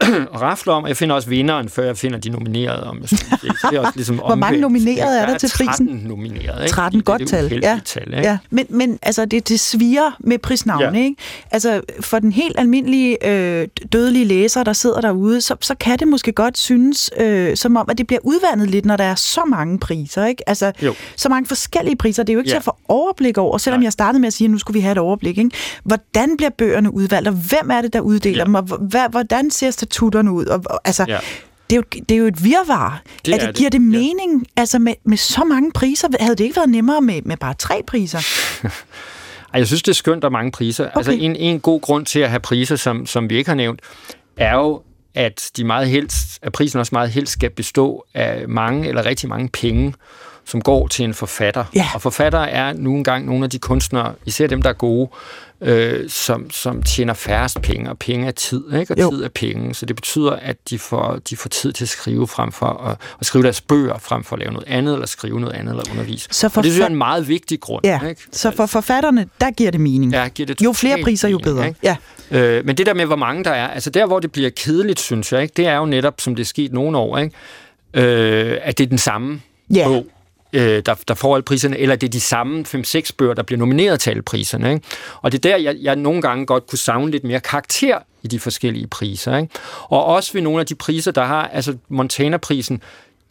[0.32, 0.86] og rafler om.
[0.86, 2.86] Jeg finder også vinderen, før jeg finder de nominerede.
[2.86, 3.24] Om jeg synes,
[3.70, 5.86] det er også ligesom Hvor mange nominerede er der, der til prisen?
[5.86, 6.62] 13 nominerede.
[6.62, 6.72] Ikke?
[6.72, 7.60] 13, godt tal.
[7.62, 7.80] Ja.
[7.84, 8.16] tal ikke?
[8.16, 8.38] ja.
[8.50, 10.98] Men, men altså, det, det sviger med prisnavne.
[10.98, 11.04] Ja.
[11.04, 11.16] Ikke?
[11.50, 16.08] Altså, for den helt almindelige øh, dødelige læser, der sidder derude, så, så kan det
[16.08, 19.40] måske godt synes, øh, som om, at det bliver udvandet lidt, når der er så
[19.48, 20.24] mange priser.
[20.24, 20.48] Ikke?
[20.48, 20.94] Altså, jo.
[21.16, 22.22] så mange forskellige priser.
[22.22, 22.52] Det er jo ikke ja.
[22.52, 23.84] til at få overblik over, selvom Nej.
[23.84, 25.38] jeg startede med at sige, at nu skulle vi have et overblik.
[25.38, 25.50] Ikke?
[25.84, 28.44] Hvordan bliver bøgerne udvalgt, og hvem er det, der uddeler ja.
[28.44, 30.46] dem, og hvordan ser statutterne ud.
[30.46, 31.18] Og, og, altså, ja.
[31.70, 33.02] det, er jo, det er jo et virvar.
[33.26, 34.60] Det at det, giver det mening ja.
[34.60, 36.08] altså med, med så mange priser?
[36.20, 38.18] Havde det ikke været nemmere med, med bare tre priser?
[39.52, 40.84] Ej, jeg synes, det er skønt, der er mange priser.
[40.84, 40.96] Okay.
[40.96, 43.80] Altså, en, en god grund til at have priser, som, som vi ikke har nævnt,
[44.36, 44.82] er jo,
[45.14, 49.28] at de meget helst, at prisen også meget helst skal bestå af mange eller rigtig
[49.28, 49.94] mange penge,
[50.44, 51.64] som går til en forfatter.
[51.74, 51.86] Ja.
[51.94, 55.10] Og forfattere er nu engang nogle af de kunstnere, især dem, der er gode,
[55.60, 58.94] øh, som, som tjener færrest penge, og penge er tid, ikke?
[58.94, 59.10] og jo.
[59.10, 59.74] tid er penge.
[59.74, 62.96] Så det betyder, at de får, de får tid til at skrive frem for at,
[63.20, 65.90] at skrive deres bøger, frem for at lave noget andet, eller skrive noget andet, eller
[65.90, 66.28] undervise.
[66.30, 67.84] Så for og det synes jeg er en meget vigtig grund.
[67.84, 68.00] Ja.
[68.08, 68.22] Ikke?
[68.32, 70.12] Så for forfatterne, der giver det mening.
[70.12, 71.68] Ja, giver det jo flere priser, jo bedre.
[71.68, 71.80] Ikke?
[71.82, 71.96] Ja.
[72.30, 75.00] Øh, men det der med, hvor mange der er, altså der, hvor det bliver kedeligt,
[75.00, 75.52] synes jeg, ikke?
[75.56, 77.36] det er jo netop, som det er sket nogle år, ikke?
[77.94, 79.40] Øh, at det er den samme
[79.74, 79.84] ja.
[79.84, 80.06] bog,
[80.52, 83.58] øh, der, der får alle priserne, eller det er de samme 5-6 bøger, der bliver
[83.58, 84.72] nomineret til alle priserne.
[84.72, 84.86] Ikke?
[85.22, 88.28] Og det er der, jeg, jeg nogle gange godt kunne savne lidt mere karakter i
[88.28, 89.36] de forskellige priser.
[89.36, 89.54] Ikke?
[89.82, 92.82] Og også ved nogle af de priser, der har, altså Montana-prisen,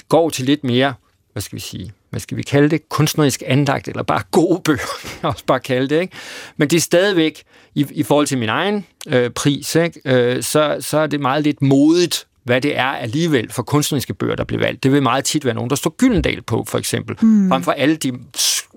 [0.09, 0.93] går til lidt mere,
[1.33, 4.99] hvad skal vi sige, hvad skal vi kalde det, kunstnerisk andagt, eller bare gode bøger,
[5.21, 6.01] kan også bare kalde det.
[6.01, 6.13] Ikke?
[6.57, 7.43] Men det er stadigvæk,
[7.75, 10.01] i, i forhold til min egen øh, pris, ikke?
[10.05, 14.35] Øh, så, så er det meget lidt modigt hvad det er alligevel for kunstneriske bøger,
[14.35, 14.83] der bliver valgt.
[14.83, 17.15] Det vil meget tit være nogen, der står Gyldendal på, for eksempel.
[17.21, 17.49] Mm.
[17.49, 18.11] Frem for alle de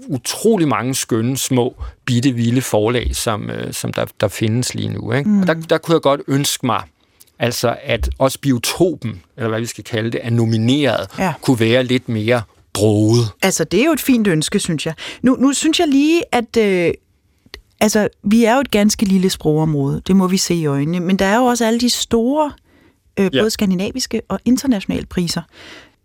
[0.07, 5.13] utrolig mange skønne, små, bitte, vilde forlag, som, øh, som der, der findes lige nu.
[5.13, 5.31] Ikke?
[5.31, 5.41] Mm.
[5.41, 6.83] Og der, der kunne jeg godt ønske mig,
[7.39, 11.33] altså at også biotopen, eller hvad vi skal kalde det, er nomineret, ja.
[11.43, 12.43] kunne være lidt mere
[12.73, 13.25] broget.
[13.43, 14.95] Altså, det er jo et fint ønske, synes jeg.
[15.23, 16.57] Nu, nu synes jeg lige, at...
[16.57, 16.93] Øh
[17.81, 21.17] altså, vi er jo et ganske lille sprogområde, det må vi se i øjnene, men
[21.17, 22.63] der er jo også alle de store øh,
[23.17, 23.49] både ja.
[23.49, 25.43] skandinaviske og internationale priser.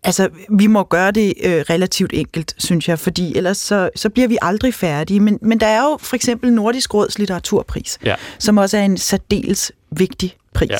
[0.02, 4.28] Altså, vi må gøre det øh, relativt enkelt, synes jeg, fordi ellers så, så bliver
[4.28, 5.20] vi aldrig færdige.
[5.20, 8.14] Men, men der er jo for eksempel Nordisk Råds litteraturpris, ja.
[8.38, 10.70] som også er en særdeles vigtig pris.
[10.70, 10.76] Ja.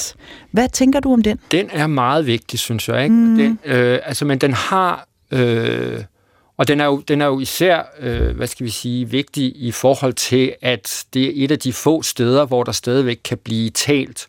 [0.51, 1.39] Hvad tænker du om den?
[1.51, 3.03] Den er meget vigtig, synes jeg.
[3.05, 3.14] Ikke?
[3.14, 3.37] Mm.
[3.37, 5.09] Den, øh, altså, men den har...
[5.31, 6.05] Øh,
[6.57, 9.72] og den er jo, den er jo især, øh, hvad skal vi sige, vigtig i
[9.72, 13.70] forhold til, at det er et af de få steder, hvor der stadigvæk kan blive
[13.70, 14.29] talt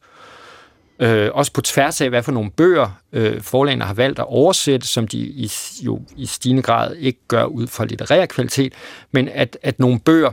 [1.01, 4.87] Øh, også på tværs af, hvad for nogle bøger øh, forlagene har valgt at oversætte,
[4.87, 8.73] som de i, jo i stigende grad ikke gør ud fra litterær kvalitet,
[9.11, 10.31] men at, at nogle bøger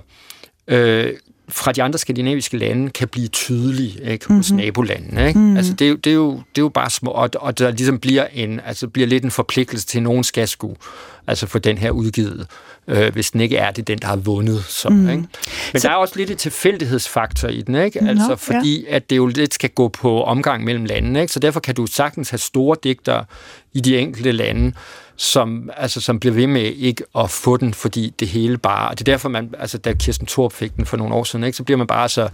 [0.68, 1.12] øh,
[1.48, 4.64] fra de andre skandinaviske lande kan blive tydelige ikke, hos mm-hmm.
[4.64, 5.28] nabolandene.
[5.28, 5.38] Ikke?
[5.38, 5.56] Mm-hmm.
[5.56, 7.70] Altså, det, er jo, det, er jo, det er jo bare små, og, og der
[7.70, 10.76] ligesom bliver, en, altså, bliver lidt en forpligtelse til, at nogen skal skulle
[11.26, 12.46] altså få den her udgivet
[12.88, 14.64] øh, hvis den ikke er det den, der har vundet.
[14.64, 15.08] Så, mm.
[15.08, 15.24] ikke?
[15.72, 15.88] Men så...
[15.88, 18.00] der er også lidt et tilfældighedsfaktor i den, ikke?
[18.00, 18.96] Altså, Nå, fordi ja.
[18.96, 21.20] at det jo lidt skal gå på omgang mellem landene.
[21.20, 21.32] Ikke?
[21.32, 23.24] Så derfor kan du sagtens have store digtere
[23.76, 24.72] i de enkelte lande,
[25.16, 28.88] som, altså, som bliver ved med ikke at få den, fordi det hele bare...
[28.88, 31.44] Og det er derfor, man, altså, da Kirsten Thorpe fik den for nogle år siden,
[31.44, 32.28] ikke, så bliver man bare så,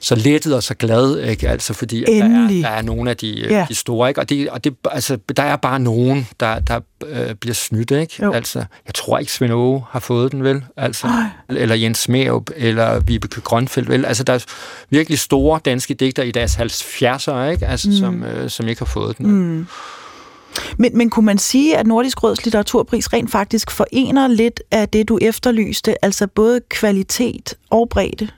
[0.00, 1.48] så lettet og så glad, ikke?
[1.48, 3.66] Altså, fordi der er, der er nogle af de, ja.
[3.68, 4.20] de store, ikke?
[4.20, 8.14] Og, det, og det, altså, der er bare nogen, der, der øh, bliver snydt, ikke?
[8.22, 8.32] Jo.
[8.32, 10.64] Altså, jeg tror ikke, Svend Aage har fået den, vel?
[10.76, 11.08] Altså,
[11.48, 14.04] eller Jens Smerup, eller Vibeke Grønfeldt, vel?
[14.04, 14.44] Altså, der er
[14.90, 17.66] virkelig store danske digter i deres 70'ere, ikke?
[17.66, 17.96] Altså, mm.
[17.96, 19.26] som, øh, som ikke har fået den.
[19.26, 19.66] Mm.
[20.78, 25.08] Men, men kunne man sige, at Nordisk Råds litteraturpris rent faktisk forener lidt af det,
[25.08, 28.28] du efterlyste, altså både kvalitet og bredde?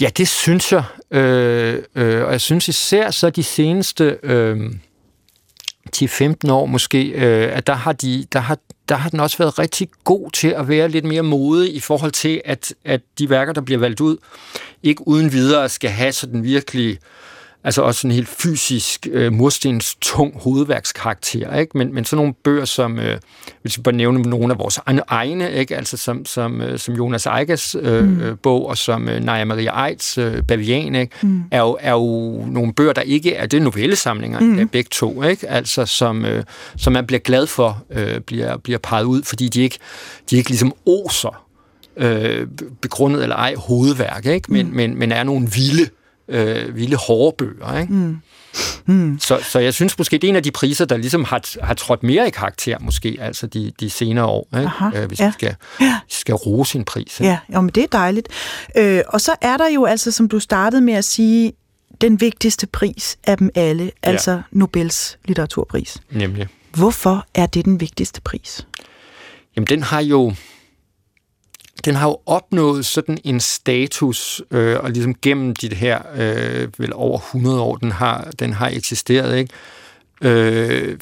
[0.00, 0.84] Ja, det synes jeg.
[1.10, 4.72] Øh, øh, og jeg synes især så de seneste øh,
[5.96, 9.58] 10-15 år måske, øh, at der har, de, der, har, der har den også været
[9.58, 13.52] rigtig god til at være lidt mere modig i forhold til, at, at de værker,
[13.52, 14.16] der bliver valgt ud,
[14.82, 16.98] ikke uden videre skal have sådan virkelig
[17.64, 21.78] altså også en helt fysisk øh, murstens tung hovedværkskarakter, ikke?
[21.78, 23.18] Men, men sådan nogle bøger som, øh,
[23.62, 25.76] hvis vi bare nævne nogle af vores egne, ikke?
[25.76, 28.20] Altså som, som, øh, som Jonas Eiges øh, mm.
[28.20, 31.16] Øh, bog, og som øh, Naja Maria Eids øh, Bavian, ikke?
[31.22, 31.42] Mm.
[31.50, 34.58] Er, jo, er jo nogle bøger, der ikke er, det er novellesamlinger, mm.
[34.58, 35.48] af begge to, ikke?
[35.48, 36.44] Altså som, øh,
[36.76, 39.78] som man bliver glad for, øh, bliver, bliver peget ud, fordi de ikke,
[40.30, 41.44] de ikke ligesom oser
[41.96, 42.46] øh,
[42.80, 44.52] begrundet eller ej hovedværk, ikke?
[44.52, 44.72] Men, mm.
[44.72, 45.88] men, men er nogle vilde
[46.28, 47.78] øh, vilde hårde bøger.
[47.78, 47.92] Ikke?
[47.92, 48.18] Mm.
[48.86, 49.18] Mm.
[49.20, 51.74] Så, så jeg synes måske, det er en af de priser, der ligesom har, har
[51.74, 54.66] trådt mere i karakter, måske, altså de, de senere år, ikke?
[54.66, 55.26] Aha, øh, hvis ja.
[55.26, 55.98] vi skal, ja.
[56.08, 57.20] skal rose en pris.
[57.20, 57.30] Ikke?
[57.30, 58.28] Ja, jo, men det er dejligt.
[58.76, 61.52] Øh, og så er der jo altså, som du startede med at sige,
[62.00, 64.42] den vigtigste pris af dem alle, altså ja.
[64.50, 65.96] Nobels litteraturpris.
[66.10, 66.48] Nemlig.
[66.74, 68.66] Hvorfor er det den vigtigste pris?
[69.56, 70.34] Jamen, den har jo
[71.84, 76.92] den har jo opnået sådan en status, øh, og ligesom gennem de her øh, vel
[76.94, 79.52] over 100 år, den har, den har eksisteret, ikke?
[80.22, 80.98] Øh,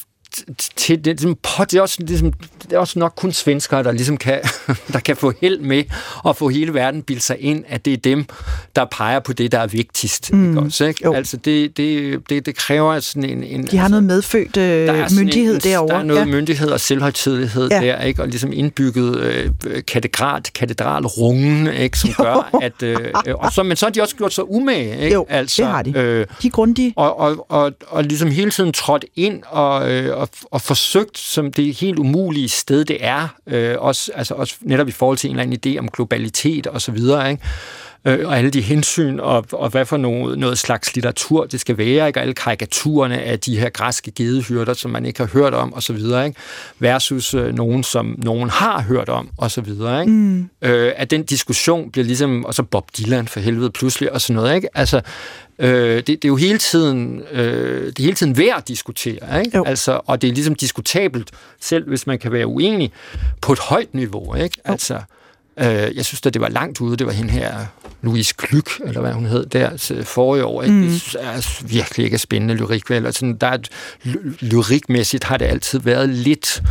[0.77, 1.37] til det, ligesom,
[1.71, 4.41] det, er også, ligesom, det er også nok kun svenskere, der ligesom kan,
[4.93, 5.85] der kan få held med
[6.29, 8.27] at få hele verden bildt sig ind, at det er dem,
[8.77, 10.33] der peger på det, der er vigtigst.
[10.33, 10.49] Mm.
[10.49, 11.17] Ikke også, ikke?
[11.17, 13.45] Altså det, det, det, det kræver sådan en...
[13.45, 15.95] en De har altså, noget medfødt øh, myndighed en, derovre.
[15.95, 16.27] Der er noget ja.
[16.27, 17.81] myndighed og selvhøjtidelighed ja.
[17.81, 18.23] der, ikke?
[18.23, 19.51] og ligesom indbygget øh,
[19.87, 21.99] katedral, katedral rungen, ikke?
[21.99, 22.25] som jo.
[22.25, 22.83] gør, at...
[22.83, 25.01] Øh, og så, men så har de også gjort sig umage.
[25.01, 25.15] Ikke?
[25.15, 25.99] Jo, altså, det har de.
[25.99, 26.93] Øh, de er grundige.
[26.97, 31.19] Og, og, og, og ligesom hele tiden trådt ind og, øh, og og, og forsøgt,
[31.19, 35.31] som det helt umulige sted det er, øh, også, altså også netop i forhold til
[35.31, 37.43] en eller anden idé om globalitet og så videre, ikke?
[38.05, 41.79] Øh, og alle de hensyn, og, og hvad for noget, noget slags litteratur det skal
[41.79, 42.19] være, ikke?
[42.19, 45.83] og alle karikaturerne af de her græske gedehyrder, som man ikke har hørt om, og
[45.83, 46.41] så videre, ikke?
[46.79, 50.01] versus øh, nogen, som nogen har hørt om, og så videre.
[50.01, 50.13] Ikke?
[50.13, 50.51] Mm.
[50.63, 54.37] Øh, at den diskussion bliver ligesom, og så Bob Dylan for helvede pludselig, og sådan
[54.37, 54.55] noget.
[54.55, 54.69] Ikke?
[54.75, 55.01] Altså,
[55.59, 59.41] Øh, det, det er jo hele tiden, øh, det er hele tiden værd at diskutere,
[59.45, 59.63] ikke?
[59.67, 61.31] Altså, og det er ligesom diskutabelt,
[61.61, 62.93] selv hvis man kan være uenig,
[63.41, 64.35] på et højt niveau.
[64.35, 64.57] Ikke?
[64.65, 64.95] Altså,
[65.59, 67.67] øh, jeg synes at det var langt ude, det var hende her,
[68.03, 70.63] Louise Klyk, eller hvad hun hed, der forrige år.
[70.63, 70.75] Ikke?
[70.75, 70.83] Mm.
[70.83, 73.07] Det er virkelig ikke spændende lyrik, vel?
[73.07, 73.59] Altså, der er,
[74.41, 76.63] lyrikmæssigt har det altid været lidt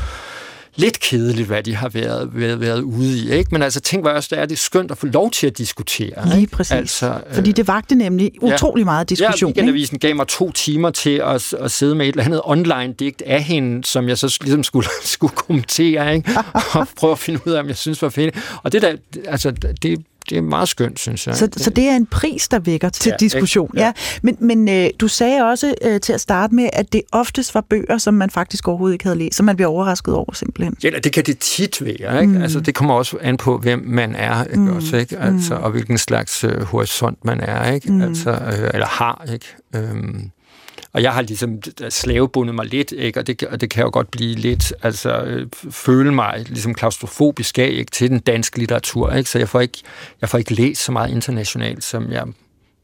[0.75, 3.31] lidt kedeligt, hvad de har været, været, været ude i.
[3.31, 3.49] Ikke?
[3.51, 6.35] Men altså, tænk hvor også, det er det skønt at få lov til at diskutere.
[6.35, 6.71] Lige præcis.
[6.71, 9.51] Altså, Fordi det vagte nemlig utrolig ja, meget diskussion.
[9.51, 13.21] Ja, Weekendavisen gav mig to timer til at, at sidde med et eller andet online-digt
[13.21, 16.29] af hende, som jeg så ligesom skulle, skulle kommentere, ikke?
[16.73, 18.35] og prøve at finde ud af, om jeg synes var fedt.
[18.63, 18.95] Og det der,
[19.27, 21.35] altså, det, det er meget skønt, synes jeg.
[21.35, 23.71] Så, så det er en pris, der vækker til ja, diskussion.
[23.75, 23.85] Ja.
[23.85, 23.91] ja.
[24.21, 27.61] Men, men øh, du sagde også øh, til at starte med, at det oftest var
[27.61, 30.75] bøger, som man faktisk overhovedet ikke havde læst, som man bliver overrasket over simpelthen.
[30.83, 32.21] Ja, det kan det tit være.
[32.21, 32.33] Ikke?
[32.33, 32.41] Mm.
[32.41, 34.59] Altså, det kommer også an på, hvem man er, ikke?
[34.59, 34.75] Mm.
[34.75, 35.17] Også, ikke?
[35.17, 35.63] Altså, mm.
[35.63, 37.91] og hvilken slags øh, horisont man er, ikke?
[37.91, 38.01] Mm.
[38.01, 39.25] Altså, øh, eller har.
[39.33, 39.45] Ikke?
[39.75, 40.31] Øhm,
[40.95, 43.19] og jeg har ligesom slavebundet mig lidt, ikke?
[43.19, 47.59] Og, det, og det kan jo godt blive lidt, altså øh, føle mig ligesom klaustrofobisk
[47.59, 47.91] af ikke?
[47.91, 49.29] til den danske litteratur, ikke?
[49.29, 49.77] så jeg får ikke,
[50.21, 52.27] jeg får ikke læst så meget internationalt, som jeg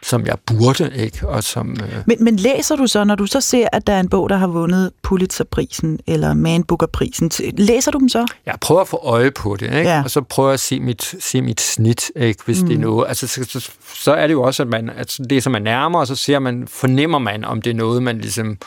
[0.04, 1.28] som jeg burde, ikke?
[1.28, 2.04] Og som, øh...
[2.06, 4.38] men, men læser du så, når du så ser, at der er en bog, der
[4.38, 8.26] har vundet Pulitzerprisen eller Man Booker-prisen, læser du dem så?
[8.46, 9.78] Jeg prøver at få øje på det, ikke?
[9.78, 10.02] Ja.
[10.04, 12.44] og så prøver jeg at se mit, se mit snit, ikke?
[12.46, 12.68] hvis mm.
[12.68, 12.84] det er mm.
[12.84, 13.08] noget.
[13.08, 16.00] Altså, så, så, så er det jo også, at man, at det som man nærmer,
[16.00, 18.58] og så ser man, fornemmer man, om det er noget, man ligesom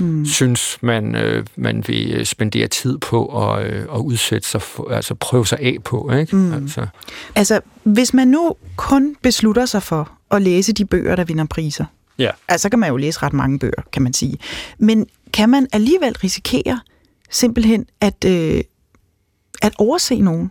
[0.00, 0.26] mm.
[0.26, 4.90] synes, man, øh, man vil øh, spendere tid på og, øh, og udsætte sig, for,
[4.90, 6.12] altså prøve sig af på.
[6.12, 6.36] Ikke?
[6.36, 6.52] Mm.
[6.52, 6.86] Altså.
[7.34, 11.84] altså, hvis man nu kun beslutter sig for at læse de bøger, der vinder priser.
[12.18, 12.30] Ja.
[12.48, 14.38] Altså, så kan man jo læse ret mange bøger, kan man sige.
[14.78, 16.80] Men kan man alligevel risikere
[17.30, 18.60] simpelthen at, øh,
[19.62, 20.50] at overse nogen?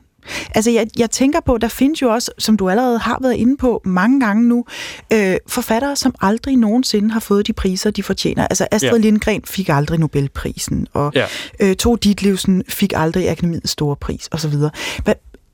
[0.55, 3.57] Altså, jeg, jeg tænker på, der findes jo også, som du allerede har været inde
[3.57, 4.65] på mange gange nu,
[5.13, 8.47] øh, forfattere, som aldrig nogensinde har fået de priser, de fortjener.
[8.47, 8.97] Altså, Astrid ja.
[8.97, 11.25] Lindgren fik aldrig Nobelprisen, og ja.
[11.59, 14.53] øh, Tove Ditlevsen fik aldrig Akademiets store pris, osv.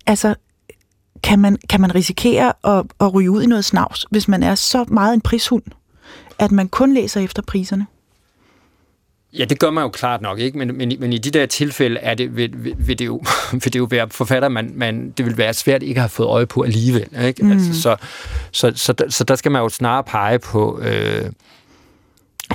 [0.08, 0.36] Altså,
[1.26, 4.56] kan man, kan man risikere at, at ryge ud i noget snavs, hvis man er
[4.56, 5.64] så meget en prishund,
[6.40, 7.86] at man kun læser efter priserne?
[9.34, 10.58] Ja, det gør man jo klart nok, ikke?
[10.58, 13.76] Men, men, men i de der tilfælde er det, vil, vil, det, jo, vil det
[13.76, 16.62] jo være forfatter, man, man, det vil være svært ikke at have fået øje på
[16.62, 17.08] alligevel.
[17.26, 17.44] Ikke?
[17.44, 17.52] Mm.
[17.52, 17.96] Altså, så,
[18.52, 21.32] så, så, så, så der skal man jo snarere pege på, øh,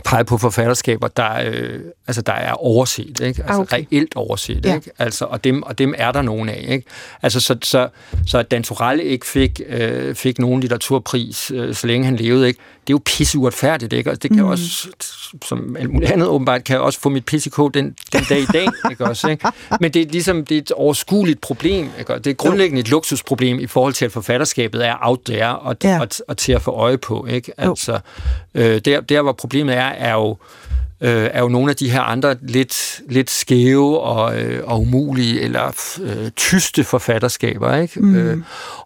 [0.04, 3.42] pege på forfatterskaber, der, øh, altså, der er overset, ikke?
[3.42, 3.84] Altså Okay.
[3.92, 4.74] reelt overset, Ja.
[4.74, 4.90] ikke?
[4.98, 6.86] Altså, og, dem, og dem er der nogen af, ikke?
[7.22, 7.88] Altså, så, så,
[8.26, 12.48] så at Dan Torell ikke fik, øh, fik nogen litteraturpris, øh, så længe han levede,
[12.48, 12.60] ikke?
[12.90, 14.10] Det er jo pisse uretfærdigt, ikke?
[14.10, 14.48] Og det kan mm.
[14.50, 14.88] også,
[15.44, 18.66] som alt muligt andet åbenbart, kan også få mit pisse den, den dag i dag,
[18.90, 19.48] ikke også, ikke?
[19.80, 22.14] Men det er ligesom, det er et overskueligt problem, ikke?
[22.14, 25.76] Og det er grundlæggende et luksusproblem i forhold til, at forfatterskabet er out there og,
[25.84, 26.00] ja.
[26.00, 27.52] og, og til at få øje på, ikke?
[27.58, 28.00] Altså,
[28.54, 30.36] øh, der, der, hvor problemet er, er jo,
[31.00, 35.40] øh, er jo nogle af de her andre lidt, lidt skæve og, øh, og umulige
[35.40, 37.76] eller øh, tyste forfatterskaber.
[37.76, 38.00] Ikke?
[38.00, 38.14] Mm.
[38.14, 38.38] Øh,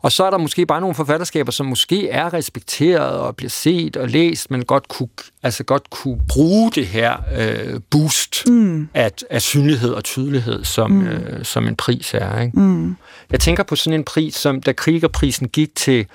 [0.03, 3.97] og så er der måske bare nogle forfatterskaber, som måske er respekteret og bliver set
[3.97, 5.09] og læst, men godt kunne,
[5.43, 8.89] altså godt kunne bruge det her øh, boost mm.
[8.95, 11.07] af, af synlighed og tydelighed, som, mm.
[11.07, 12.41] øh, som en pris er.
[12.41, 12.61] Ikke?
[12.61, 12.97] Mm.
[13.31, 16.07] Jeg tænker på sådan en pris, som da Krigerprisen gik til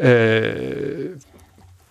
[0.00, 1.10] øh,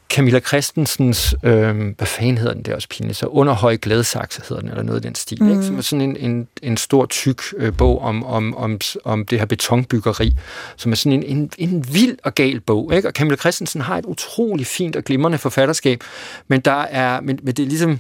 [0.09, 4.69] Camilla Christensens, øh, hvad fanden hedder den der også pinligt, så Underhøj Glædsaxe hedder den,
[4.69, 5.51] eller noget af den stil, mm.
[5.51, 5.63] ikke?
[5.63, 9.39] som er sådan en, en, en stor, tyk øh, bog om, om, om, om det
[9.39, 10.35] her betonbyggeri,
[10.77, 12.95] som er sådan en, en, en vild og gal bog.
[12.95, 13.07] Ikke?
[13.07, 16.03] Og Camilla Christensen har et utrolig fint og glimrende forfatterskab,
[16.47, 17.99] men, der er, men, men det er ligesom,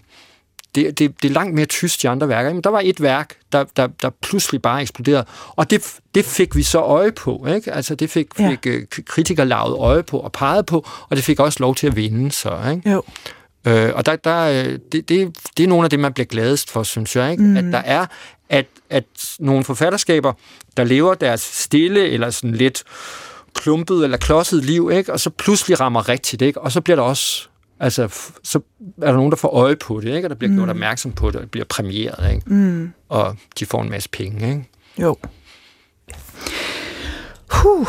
[0.75, 2.53] det, det, det er langt mere tyst i andre værker.
[2.53, 6.55] Men der var et værk, der, der, der pludselig bare eksploderede, og det, det fik
[6.55, 7.47] vi så øje på.
[7.55, 7.73] Ikke?
[7.73, 8.49] Altså det fik, Ja.
[8.49, 8.79] fik ja.
[9.05, 12.69] kritikerlaget øje på og peget på, og det fik også lov til at vinde så.
[12.71, 12.91] Ikke?
[12.91, 13.03] Jo.
[13.67, 16.71] Øh, og der, der, øh, det, det, det er nogle af det, man bliver gladest
[16.71, 17.31] for, synes jeg.
[17.31, 17.43] Ikke?
[17.43, 17.57] Mm.
[17.57, 18.05] At der er
[18.49, 19.03] at, at
[19.39, 20.33] nogle forfatterskaber,
[20.77, 22.83] der lever deres stille eller sådan lidt
[23.55, 25.13] klumpet eller klodset liv, ikke?
[25.13, 26.61] og så pludselig rammer rigtigt, ikke?
[26.61, 27.47] og så bliver der også
[27.79, 28.07] Altså,
[28.43, 28.59] så
[29.01, 30.25] er der nogen, der får øje på det, ikke?
[30.25, 30.57] og der bliver mm.
[30.57, 32.53] gjort opmærksom på det, og det bliver præmieret, ikke?
[32.53, 32.91] Mm.
[33.09, 34.49] og de får en masse penge.
[34.49, 34.69] Ikke?
[35.01, 35.15] Jo.
[37.51, 37.87] Huh,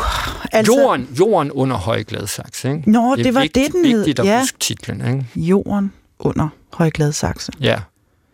[0.51, 2.65] altså, Jorden, jorden under Højgladsaks.
[2.65, 2.91] Ikke?
[2.91, 3.97] Nå, det var vigtigt, det, den hed.
[3.97, 4.39] vigtigt at Ja.
[4.39, 5.01] huske titlen.
[5.07, 5.25] Ikke?
[5.35, 7.51] Jorden under Højgladsaxe.
[7.61, 7.79] Ja,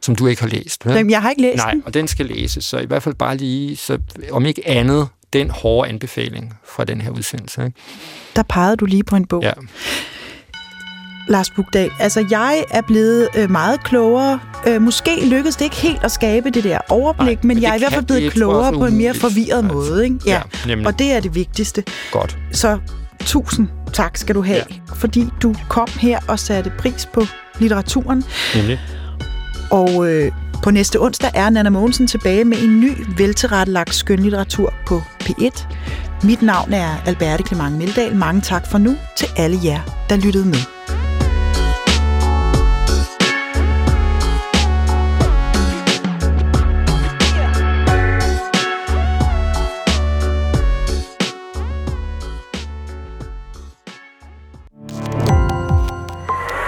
[0.02, 0.86] som du ikke har læst.
[0.86, 1.08] Vel?
[1.08, 1.84] Jeg har ikke læst Nej, den.
[1.86, 3.98] og den skal læses, så i hvert fald bare lige, så
[4.32, 7.66] om ikke andet, den hårde anbefaling fra den her udsendelse.
[7.66, 7.78] Ikke?
[8.36, 9.44] Der pegede du lige på en bog.
[9.44, 9.52] Ja.
[11.30, 14.40] Lars Bugdal, altså jeg er blevet øh, meget klogere.
[14.68, 17.72] Øh, måske lykkedes det ikke helt at skabe det der overblik, Nej, men, men jeg
[17.72, 19.74] er i hvert fald blevet klogere på en mere forvirret altså.
[19.74, 20.04] måde.
[20.04, 20.18] Ikke?
[20.26, 20.88] Ja, nemlig.
[20.88, 21.84] Og det er det vigtigste.
[22.12, 22.38] Godt.
[22.52, 22.78] Så
[23.26, 24.94] tusind tak skal du have, Ja.
[24.96, 27.22] fordi du kom her og satte pris på
[27.60, 28.24] litteraturen.
[28.56, 28.80] Nemlig.
[29.72, 30.32] Og øh,
[30.64, 35.66] på næste onsdag er Nana Mogensen tilbage med en ny veltilrettelagt skønlitteratur på P1.
[36.24, 38.16] Mit navn er Alberte Clement Meldal.
[38.16, 40.75] Mange tak for nu til alle jer, der lyttede med.